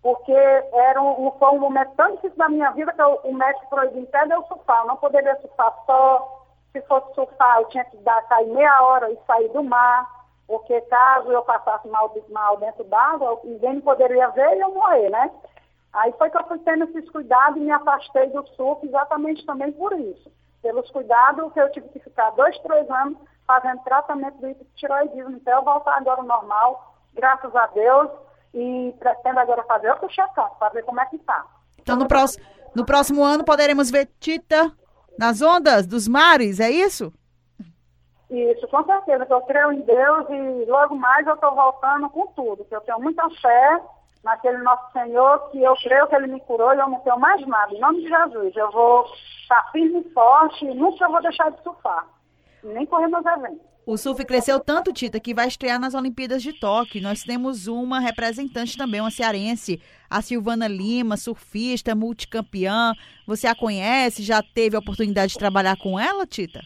porque 0.02 0.32
era 0.32 1.00
um, 1.00 1.30
foi 1.38 1.50
um 1.50 1.58
momento 1.58 1.92
tão 1.94 2.14
difícil 2.14 2.36
da 2.36 2.48
minha 2.48 2.70
vida 2.70 2.92
que 2.92 3.02
eu, 3.02 3.20
o 3.24 3.34
médico 3.34 3.68
proibiu 3.68 4.04
até 4.04 4.26
de 4.26 4.32
eu 4.32 4.42
surfar. 4.44 4.80
Eu 4.80 4.86
não 4.86 4.96
poderia 4.96 5.38
surfar 5.40 5.74
só. 5.84 6.40
Se 6.72 6.80
fosse 6.82 7.14
surfar, 7.14 7.58
eu 7.60 7.68
tinha 7.68 7.84
que 7.84 7.96
dar, 7.98 8.22
sair 8.28 8.46
meia 8.46 8.82
hora 8.82 9.10
e 9.10 9.18
sair 9.26 9.48
do 9.48 9.62
mar. 9.62 10.08
porque 10.46 10.80
caso 10.82 11.30
eu 11.30 11.42
passasse 11.42 11.86
mal, 11.88 12.12
mal 12.30 12.56
dentro 12.56 12.84
d'água, 12.84 13.40
ninguém 13.44 13.80
poderia 13.80 14.28
ver 14.30 14.56
e 14.56 14.60
eu 14.60 14.74
morrer, 14.74 15.08
né? 15.10 15.30
Aí 15.92 16.12
foi 16.12 16.30
que 16.30 16.36
eu 16.36 16.44
fui 16.44 16.58
tendo 16.60 16.84
esses 16.84 17.10
cuidados 17.10 17.56
e 17.56 17.60
me 17.60 17.70
afastei 17.70 18.28
do 18.30 18.46
surf 18.54 18.86
exatamente 18.86 19.44
também 19.44 19.72
por 19.72 19.92
isso. 19.92 20.30
Pelos 20.62 20.90
cuidados 20.90 21.52
que 21.52 21.60
eu 21.60 21.70
tive 21.72 21.88
que 21.90 22.00
ficar 22.00 22.30
dois, 22.30 22.56
três 22.60 22.88
anos 22.90 23.18
fazendo 23.46 23.82
tratamento 23.82 24.38
do 24.38 24.48
hipotiroidismo. 24.48 25.32
Então 25.36 25.58
eu 25.58 25.64
voltar 25.64 25.96
agora 25.96 26.20
ao 26.20 26.26
normal, 26.26 26.94
graças 27.14 27.54
a 27.54 27.66
Deus, 27.68 28.10
e 28.54 28.94
pretendo 28.98 29.38
agora 29.38 29.62
fazer 29.64 29.90
outro 29.90 30.08
check-up 30.08 30.58
para 30.58 30.70
ver 30.70 30.84
como 30.84 31.00
é 31.00 31.06
que 31.06 31.16
está. 31.16 31.44
Então 31.80 31.96
no 31.96 32.06
próximo, 32.06 32.44
no 32.74 32.84
próximo 32.84 33.22
ano 33.24 33.44
poderemos 33.44 33.90
ver 33.90 34.10
Tita 34.18 34.72
nas 35.18 35.42
ondas 35.42 35.86
dos 35.86 36.08
mares, 36.08 36.60
é 36.60 36.70
isso? 36.70 37.12
Isso, 38.30 38.66
com 38.68 38.84
certeza, 38.84 39.26
que 39.26 39.32
eu 39.32 39.40
creio 39.42 39.72
em 39.72 39.80
Deus 39.80 40.26
e 40.30 40.64
logo 40.70 40.94
mais 40.94 41.26
eu 41.26 41.34
estou 41.34 41.52
voltando 41.52 42.08
com 42.10 42.28
tudo, 42.28 42.64
que 42.64 42.74
eu 42.74 42.80
tenho 42.82 43.00
muita 43.00 43.28
fé 43.30 43.82
naquele 44.22 44.58
nosso 44.58 44.92
Senhor, 44.92 45.50
que 45.50 45.60
eu 45.60 45.74
creio 45.76 46.06
que 46.06 46.14
Ele 46.14 46.28
me 46.28 46.40
curou 46.40 46.72
e 46.72 46.78
eu 46.78 46.88
não 46.88 47.00
tenho 47.00 47.18
mais 47.18 47.44
nada. 47.46 47.74
Em 47.74 47.80
nome 47.80 48.02
de 48.02 48.08
Jesus, 48.08 48.56
eu 48.56 48.70
vou 48.70 49.04
estar 49.42 49.70
firme 49.72 50.00
e 50.00 50.12
forte 50.12 50.64
e 50.64 50.74
nunca 50.74 51.08
vou 51.08 51.20
deixar 51.22 51.50
de 51.50 51.60
surfar, 51.62 52.06
nem 52.62 52.86
correr 52.86 53.08
meus 53.08 53.26
eventos. 53.26 53.69
O 53.86 53.96
surf 53.96 54.24
cresceu 54.24 54.60
tanto, 54.60 54.92
Tita, 54.92 55.18
que 55.18 55.34
vai 55.34 55.48
estrear 55.48 55.80
nas 55.80 55.94
Olimpíadas 55.94 56.42
de 56.42 56.52
Tóquio. 56.52 57.02
Nós 57.02 57.22
temos 57.22 57.66
uma 57.66 57.98
representante 57.98 58.76
também, 58.76 59.00
uma 59.00 59.10
cearense, 59.10 59.80
a 60.08 60.20
Silvana 60.20 60.68
Lima, 60.68 61.16
surfista, 61.16 61.94
multicampeã. 61.94 62.92
Você 63.26 63.46
a 63.46 63.54
conhece? 63.54 64.22
Já 64.22 64.42
teve 64.42 64.76
a 64.76 64.80
oportunidade 64.80 65.32
de 65.32 65.38
trabalhar 65.38 65.76
com 65.76 65.98
ela, 65.98 66.26
Tita? 66.26 66.60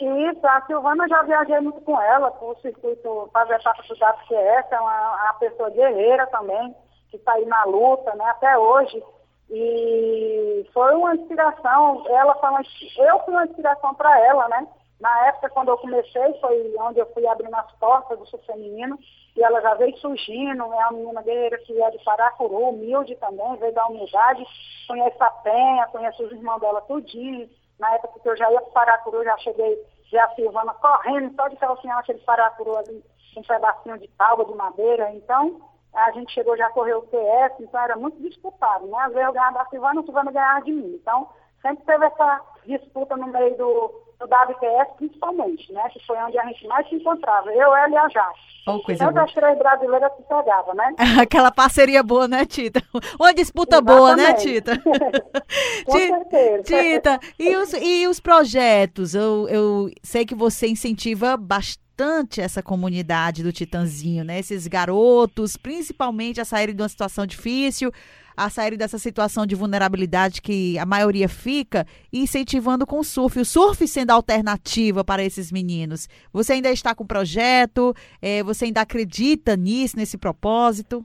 Isso, 0.00 0.46
a 0.46 0.62
Silvana 0.66 1.08
já 1.08 1.22
viajei 1.22 1.60
muito 1.60 1.80
com 1.80 2.00
ela, 2.00 2.30
por 2.30 2.56
o 2.56 2.60
circuito 2.60 3.28
fazer 3.32 3.54
etapa 3.54 3.82
do 3.82 3.94
WQS, 3.94 4.70
é 4.70 4.80
uma, 4.80 5.24
uma 5.24 5.34
pessoa 5.34 5.70
guerreira 5.70 6.24
também, 6.28 6.72
que 7.10 7.16
está 7.16 7.32
aí 7.32 7.44
na 7.46 7.64
luta, 7.64 8.14
né, 8.14 8.24
até 8.26 8.56
hoje. 8.56 9.02
E 9.50 10.64
foi 10.72 10.94
uma 10.94 11.16
inspiração, 11.16 12.04
ela 12.08 12.34
foi 12.36 12.48
uma, 12.48 12.62
eu 12.98 13.18
fui 13.24 13.34
uma 13.34 13.44
inspiração 13.44 13.92
para 13.94 14.20
ela, 14.20 14.46
né? 14.48 14.68
Na 15.00 15.28
época, 15.28 15.48
quando 15.50 15.68
eu 15.68 15.78
comecei, 15.78 16.34
foi 16.40 16.74
onde 16.80 16.98
eu 16.98 17.06
fui 17.12 17.26
abrindo 17.26 17.54
as 17.54 17.70
portas 17.72 18.18
do 18.18 18.26
sul 18.26 18.40
feminino, 18.40 18.98
e 19.36 19.42
ela 19.42 19.60
já 19.60 19.74
veio 19.74 19.96
surgindo, 19.98 20.62
é 20.62 20.66
uma 20.66 20.92
menina 20.92 21.22
guerreira 21.22 21.58
que 21.58 21.80
é 21.80 21.90
de 21.90 22.02
Paracuru, 22.02 22.70
humilde 22.70 23.14
também, 23.16 23.56
veio 23.56 23.72
da 23.72 23.86
humildade, 23.86 24.44
conhece 24.88 25.16
a 25.20 25.30
Penha, 25.30 25.86
conhece 25.88 26.22
os 26.22 26.32
irmãos 26.32 26.58
dela 26.58 26.80
tudinho, 26.80 27.48
na 27.78 27.94
época 27.94 28.18
que 28.20 28.28
eu 28.28 28.36
já 28.36 28.50
ia 28.50 28.60
para 28.60 28.86
Paracuru, 28.86 29.22
já 29.22 29.38
cheguei, 29.38 29.78
já 30.10 30.24
a 30.24 30.34
Silvana 30.34 30.74
correndo, 30.74 31.32
só 31.36 31.46
de 31.46 31.56
calcinha, 31.56 31.94
aquele 31.94 32.18
Paracuru 32.20 32.76
ali, 32.76 33.04
um 33.36 33.42
pedacinho 33.42 33.98
de 33.98 34.08
tábua, 34.08 34.44
de 34.46 34.54
madeira. 34.54 35.12
Então, 35.12 35.60
a 35.94 36.10
gente 36.10 36.32
chegou, 36.32 36.56
já 36.56 36.68
correu 36.70 36.98
o 36.98 37.06
TS, 37.06 37.60
então 37.60 37.80
era 37.80 37.96
muito 37.96 38.20
disputado, 38.20 38.86
né? 38.86 38.98
Às 38.98 39.12
vezes 39.12 39.26
eu 39.26 39.32
ganhava 39.32 39.58
da 39.58 39.66
Silvana, 39.66 40.00
a 40.00 40.04
Silvana 40.04 40.32
ganhava 40.32 40.64
de 40.64 40.72
mim. 40.72 40.98
Então, 41.00 41.28
sempre 41.62 41.84
teve 41.84 42.06
essa 42.06 42.40
disputa 42.66 43.16
no 43.16 43.28
meio 43.28 43.56
do, 43.56 44.07
do 44.18 44.24
WQS, 44.26 44.96
principalmente, 44.96 45.72
né? 45.72 45.88
Que 45.92 46.04
foi 46.06 46.16
onde 46.18 46.38
a 46.38 46.44
gente 46.46 46.66
mais 46.66 46.88
se 46.88 46.96
encontrava, 46.96 47.52
eu, 47.52 47.74
ela 47.74 47.88
e 47.88 47.96
a 47.96 48.08
Jace. 48.08 48.48
Oh, 48.66 48.80
coisa 48.80 49.06
Tanto 49.06 49.18
as 49.18 49.32
três 49.32 49.58
brasileiras 49.58 50.12
se 50.16 50.22
pegavam, 50.24 50.74
né? 50.74 50.94
Aquela 51.22 51.50
parceria 51.50 52.02
boa, 52.02 52.28
né, 52.28 52.44
Tita? 52.44 52.82
Uma 53.18 53.32
disputa 53.32 53.76
Exatamente. 53.76 53.98
boa, 53.98 54.16
né, 54.16 54.34
Tita? 54.34 54.78
Com 55.86 55.96
certeza. 55.96 56.62
Tita, 56.64 57.20
e 57.38 57.56
os, 57.56 57.72
e 57.72 58.06
os 58.06 58.20
projetos? 58.20 59.14
Eu, 59.14 59.48
eu 59.48 59.90
sei 60.02 60.26
que 60.26 60.34
você 60.34 60.68
incentiva 60.68 61.36
bastante 61.36 62.40
essa 62.40 62.62
comunidade 62.62 63.42
do 63.42 63.52
Titanzinho, 63.52 64.24
né? 64.24 64.38
Esses 64.38 64.66
garotos, 64.66 65.56
principalmente 65.56 66.40
a 66.40 66.44
saírem 66.44 66.74
de 66.74 66.82
uma 66.82 66.88
situação 66.88 67.24
difícil, 67.24 67.90
a 68.38 68.48
sair 68.48 68.76
dessa 68.76 68.98
situação 68.98 69.44
de 69.44 69.56
vulnerabilidade 69.56 70.40
que 70.40 70.78
a 70.78 70.86
maioria 70.86 71.28
fica 71.28 71.84
e 72.12 72.22
incentivando 72.22 72.86
com 72.86 73.00
o 73.00 73.04
surf. 73.04 73.40
O 73.40 73.44
surf 73.44 73.86
sendo 73.88 74.12
alternativa 74.12 75.02
para 75.02 75.24
esses 75.24 75.50
meninos. 75.50 76.08
Você 76.32 76.52
ainda 76.52 76.70
está 76.70 76.94
com 76.94 77.02
o 77.02 77.06
projeto? 77.06 77.92
É, 78.22 78.42
você 78.44 78.66
ainda 78.66 78.80
acredita 78.80 79.56
nisso, 79.56 79.96
nesse 79.96 80.16
propósito? 80.16 81.04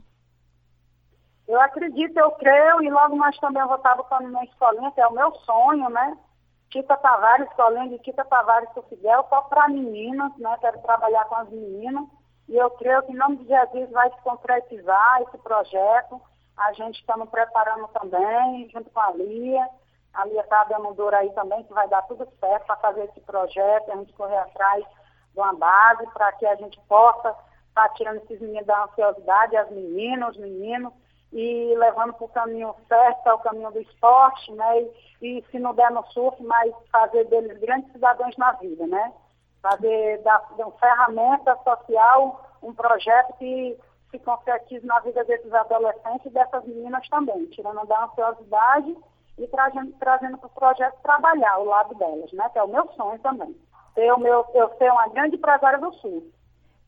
Eu 1.48 1.60
acredito, 1.60 2.16
eu 2.16 2.30
creio, 2.32 2.82
e 2.82 2.90
logo 2.90 3.16
mais 3.16 3.36
também 3.38 3.60
eu 3.60 3.68
vou 3.68 3.76
estar 3.76 3.96
botando 3.96 4.28
minha 4.28 4.44
escolinha, 4.44 4.92
que 4.92 5.00
é 5.00 5.06
o 5.06 5.12
meu 5.12 5.34
sonho, 5.44 5.90
né? 5.90 6.16
Tita 6.70 6.96
Tavares, 6.96 7.48
escolinha 7.48 7.88
de 7.88 7.98
Tita 7.98 8.24
Tavares 8.24 8.68
Sufidel, 8.74 9.26
só 9.28 9.42
para 9.42 9.68
meninas, 9.68 10.32
né? 10.38 10.56
Quero 10.60 10.78
trabalhar 10.82 11.24
com 11.24 11.34
as 11.34 11.50
meninas. 11.50 12.04
E 12.48 12.56
eu 12.56 12.70
creio 12.70 13.02
que 13.02 13.12
em 13.12 13.16
nome 13.16 13.36
de 13.38 13.46
Jesus 13.46 13.90
vai 13.90 14.10
se 14.10 14.20
concretizar 14.22 15.22
esse 15.22 15.38
projeto. 15.38 16.20
A 16.56 16.72
gente 16.72 17.00
estamos 17.00 17.28
preparando 17.30 17.88
também, 17.88 18.68
junto 18.70 18.90
com 18.90 19.00
a 19.00 19.10
Lia. 19.12 19.68
A 20.12 20.24
Lia 20.26 20.40
está 20.40 20.64
dando 20.64 20.94
dor 20.94 21.14
aí 21.14 21.30
também, 21.32 21.64
que 21.64 21.72
vai 21.72 21.88
dar 21.88 22.02
tudo 22.02 22.26
certo 22.38 22.66
para 22.66 22.76
fazer 22.76 23.04
esse 23.04 23.20
projeto, 23.20 23.90
a 23.90 23.96
gente 23.96 24.12
correr 24.12 24.38
atrás 24.38 24.84
de 25.32 25.40
uma 25.40 25.52
base 25.54 26.06
para 26.12 26.32
que 26.32 26.46
a 26.46 26.54
gente 26.54 26.80
possa 26.88 27.30
estar 27.68 27.88
tá 27.88 27.88
tirando 27.90 28.18
esses 28.18 28.40
meninos 28.40 28.66
da 28.66 28.84
ansiosidade, 28.84 29.56
as 29.56 29.70
meninas, 29.70 30.30
os 30.30 30.36
meninos, 30.36 30.92
e 31.32 31.74
levando 31.76 32.14
para 32.14 32.24
o 32.24 32.28
caminho 32.28 32.74
certo, 32.86 33.28
é 33.28 33.34
o 33.34 33.38
caminho 33.40 33.72
do 33.72 33.80
esporte, 33.80 34.52
né? 34.52 34.82
E, 35.20 35.38
e, 35.38 35.44
se 35.50 35.58
não 35.58 35.74
der 35.74 35.90
no 35.90 36.04
surf, 36.12 36.40
mas 36.44 36.72
fazer 36.92 37.24
deles 37.24 37.58
grandes 37.58 37.90
cidadãos 37.90 38.36
na 38.36 38.52
vida, 38.52 38.86
né? 38.86 39.12
Fazer 39.60 40.22
da, 40.22 40.38
da 40.56 40.70
ferramenta 40.70 41.58
social, 41.64 42.40
um 42.62 42.72
projeto 42.72 43.32
que 43.38 43.76
se 44.14 44.18
concretize 44.20 44.86
na 44.86 45.00
vida 45.00 45.24
desses 45.24 45.52
adolescentes 45.52 46.26
e 46.26 46.30
dessas 46.30 46.64
meninas 46.64 47.08
também, 47.08 47.46
tirando 47.46 47.84
da 47.86 48.04
ansiosidade 48.04 48.96
e 49.36 49.46
trazendo, 49.48 49.92
trazendo 49.98 50.38
para 50.38 50.46
o 50.46 50.50
projeto 50.50 50.94
trabalhar 51.02 51.58
o 51.58 51.64
lado 51.64 51.94
delas, 51.96 52.32
né? 52.32 52.48
Que 52.52 52.58
é 52.58 52.62
o 52.62 52.68
meu 52.68 52.88
sonho 52.96 53.18
também. 53.18 53.54
Ter 53.94 54.12
o 54.12 54.18
meu, 54.18 54.46
eu 54.54 54.70
ser 54.78 54.90
uma 54.90 55.08
grande 55.08 55.36
empresária 55.36 55.78
do 55.78 55.92
Sul. 55.94 56.30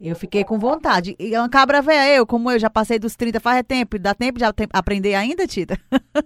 Eu 0.00 0.14
fiquei 0.14 0.44
com 0.44 0.58
vontade. 0.58 1.16
E 1.18 1.36
uma 1.36 1.48
cabra 1.48 1.80
velha, 1.82 2.14
eu, 2.14 2.26
como 2.26 2.50
eu 2.50 2.58
já 2.58 2.68
passei 2.68 2.98
dos 2.98 3.16
30 3.16 3.40
faz 3.40 3.62
tempo, 3.66 3.98
dá 3.98 4.14
tempo 4.14 4.38
de 4.38 4.44
aprender 4.72 5.14
ainda, 5.14 5.46
Tita? 5.46 5.76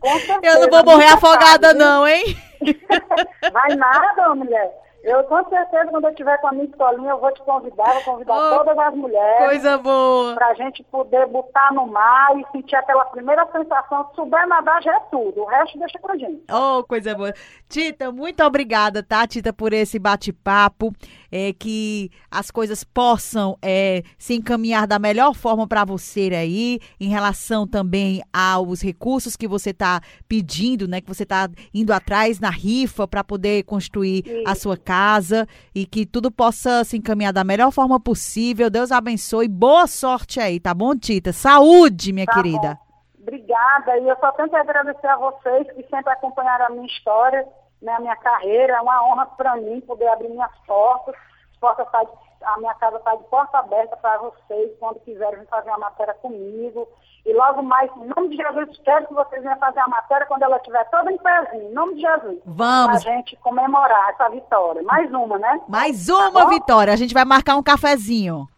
Com 0.01 0.19
certeza, 0.19 0.59
eu 0.59 0.61
não 0.61 0.71
vou 0.71 0.93
morrer 0.93 1.07
afogada, 1.07 1.69
tarde, 1.69 1.79
não, 1.79 2.07
hein? 2.07 2.25
Vai 3.53 3.77
nada, 3.77 4.35
mulher. 4.35 4.90
Eu, 5.03 5.25
com 5.25 5.43
certeza, 5.49 5.91
quando 5.91 6.05
eu 6.05 6.11
estiver 6.11 6.39
com 6.41 6.49
a 6.49 6.53
minha 6.53 6.67
escolinha, 6.67 7.11
eu 7.11 7.19
vou 7.19 7.33
te 7.33 7.41
convidar, 7.43 7.93
vou 7.95 8.03
convidar 8.03 8.35
oh, 8.35 8.59
todas 8.59 8.79
as 8.79 8.95
mulheres. 8.95 9.47
Coisa 9.47 9.79
boa. 9.79 10.35
Pra 10.35 10.55
gente 10.55 10.83
poder 10.85 11.27
botar 11.27 11.73
no 11.73 11.87
mar 11.87 12.39
e 12.39 12.45
sentir 12.53 12.77
aquela 12.77 13.07
primeira 13.07 13.47
sensação. 13.51 14.09
Se 14.11 14.17
souber 14.17 14.47
nadar, 14.47 14.83
já 14.83 14.95
é 14.95 15.01
tudo. 15.11 15.41
O 15.41 15.47
resto 15.47 15.79
deixa 15.79 15.99
pra 15.99 16.17
gente. 16.17 16.45
Oh, 16.53 16.85
coisa 16.85 17.15
boa. 17.15 17.33
Tita, 17.69 18.13
muito 18.13 18.43
obrigada, 18.45 19.03
tá, 19.03 19.27
Tita, 19.27 19.53
por 19.53 19.73
esse 19.73 19.99
bate-papo. 19.99 20.93
É, 21.31 21.53
que 21.53 22.11
as 22.31 22.51
coisas 22.51 22.83
possam 22.83 23.57
é, 23.63 24.03
se 24.19 24.35
encaminhar 24.35 24.87
da 24.87 24.99
melhor 24.99 25.35
forma 25.35 25.67
para 25.67 25.85
você 25.85 26.31
aí, 26.35 26.81
em 26.99 27.09
relação 27.09 27.67
também 27.67 28.23
aos 28.33 28.83
recursos 28.83 29.37
que 29.37 29.47
você 29.47 29.71
está 29.71 30.01
pedindo, 30.29 30.89
né? 30.89 31.01
Que 31.01 31.09
você 31.09 31.23
está 31.23 31.49
indo 31.73 31.93
atrás 31.93 32.41
na 32.41 32.51
rifa 32.51 33.07
para 33.07 33.23
poder 33.23 33.65
construir 33.65 34.25
Sim. 34.27 34.45
a 34.47 34.55
sua 34.55 34.77
casa 34.77 35.47
e 35.75 35.87
que 35.87 36.05
tudo 36.05 36.31
possa 36.31 36.85
se 36.85 36.97
encaminhar 36.97 37.33
da 37.33 37.45
melhor 37.45 37.71
forma 37.71 38.01
possível. 38.01 38.71
Deus 38.71 38.91
abençoe. 38.91 39.49
Boa 39.49 39.87
sorte 39.87 40.41
aí, 40.41 40.59
tá 40.59 40.75
bom, 40.75 40.97
Tita? 40.97 41.33
Saúde, 41.33 42.13
minha 42.13 42.27
tá 42.27 42.35
querida. 42.35 42.75
Bom. 42.75 42.91
Obrigada. 43.23 43.99
E 43.99 44.09
eu 44.09 44.17
só 44.19 44.33
tenho 44.33 44.49
que 44.49 44.57
agradecer 44.57 45.07
a 45.07 45.17
vocês 45.17 45.71
que 45.73 45.83
sempre 45.89 46.13
acompanharam 46.13 46.67
a 46.67 46.71
minha 46.71 46.87
história, 46.87 47.47
né, 47.81 47.93
a 47.93 48.01
minha 48.01 48.17
carreira. 48.17 48.75
É 48.75 48.81
uma 48.81 49.05
honra 49.05 49.27
para 49.27 49.57
mim 49.57 49.81
poder 49.81 50.09
abrir 50.09 50.29
minhas 50.29 50.53
portas. 50.67 51.15
portas 51.61 51.89
tá 51.91 52.05
de, 52.05 52.11
a 52.43 52.59
minha 52.59 52.75
casa 52.75 52.97
está 52.97 53.15
de 53.15 53.25
porta 53.25 53.59
aberta 53.59 53.97
para 53.97 54.19
vocês, 54.19 54.71
quando 54.79 55.01
quiserem 55.01 55.45
fazer 55.47 55.69
uma 55.71 55.79
matéria 55.79 56.15
comigo. 56.15 56.89
E 57.25 57.33
logo 57.35 57.63
mais, 57.63 57.91
em 57.97 58.07
nome 58.07 58.31
de 58.31 58.37
Jesus, 58.37 58.81
quero 58.83 59.07
que 59.07 59.15
vocês 59.15 59.43
venham 59.43 59.59
fazer 59.59 59.81
a 59.81 59.89
matéria 59.89 60.27
quando 60.27 60.43
ela 60.43 60.57
estiver 60.57 60.89
toda 60.89 61.13
em 61.13 61.19
pezinho, 61.19 61.71
em 61.71 61.73
nome 61.73 61.95
de 61.97 62.01
Jesus. 62.01 62.39
Vamos. 62.47 63.03
Para 63.03 63.13
a 63.13 63.17
gente 63.17 63.37
comemorar 63.37 64.11
essa 64.11 64.29
vitória. 64.31 64.83
Mais 64.83 65.13
uma, 65.13 65.39
né? 65.39 65.61
Mais 65.69 66.09
uma 66.09 66.33
tá 66.33 66.47
vitória. 66.47 66.93
A 66.93 66.97
gente 66.97 67.13
vai 67.13 67.25
marcar 67.25 67.57
um 67.57 67.63
cafezinho. 67.63 68.49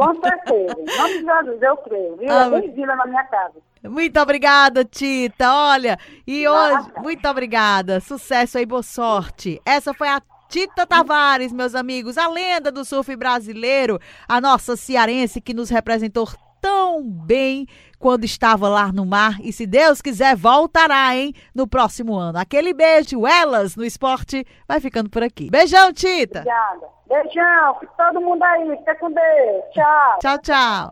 Com 0.00 0.14
certeza. 0.14 0.76
Em 0.78 0.96
nome 0.96 1.42
de 1.42 1.50
Jesus, 1.50 1.62
eu 1.62 1.76
creio. 1.78 2.16
Viu? 2.16 2.32
Ah, 2.32 2.48
Bem-vinda 2.48 2.96
na 2.96 3.06
minha 3.06 3.24
casa. 3.24 3.54
Muito 3.84 4.18
obrigada, 4.18 4.84
Tita. 4.84 5.52
Olha, 5.52 5.98
e 6.26 6.48
hoje, 6.48 6.88
muito 7.02 7.28
obrigada. 7.28 8.00
Sucesso 8.00 8.56
aí, 8.56 8.64
boa 8.64 8.82
sorte. 8.82 9.60
Essa 9.64 9.92
foi 9.92 10.08
a 10.08 10.22
Tita 10.48 10.86
Tavares, 10.86 11.52
meus 11.52 11.74
amigos, 11.74 12.18
a 12.18 12.28
lenda 12.28 12.72
do 12.72 12.84
surf 12.84 13.14
brasileiro, 13.14 14.00
a 14.26 14.40
nossa 14.40 14.76
cearense 14.76 15.40
que 15.40 15.54
nos 15.54 15.70
representou 15.70 16.28
tão 16.60 17.02
bem 17.02 17.66
quando 17.98 18.24
estava 18.24 18.68
lá 18.68 18.90
no 18.92 19.06
mar 19.06 19.38
e 19.42 19.52
se 19.52 19.66
Deus 19.66 20.02
quiser 20.02 20.34
voltará, 20.34 21.14
hein, 21.14 21.34
no 21.54 21.66
próximo 21.66 22.16
ano. 22.16 22.38
Aquele 22.38 22.72
beijo, 22.72 23.26
elas 23.26 23.76
no 23.76 23.84
esporte 23.84 24.46
vai 24.66 24.80
ficando 24.80 25.08
por 25.08 25.22
aqui. 25.22 25.48
Beijão, 25.50 25.92
Tita. 25.92 26.40
Obrigada. 26.40 26.99
Beijão, 27.10 27.76
todo 27.96 28.20
mundo 28.20 28.40
aí, 28.44 28.76
fica 28.78 28.94
com 28.94 29.10
Deus. 29.10 29.64
Tchau. 29.72 30.18
Tchau, 30.20 30.38
tchau. 30.38 30.88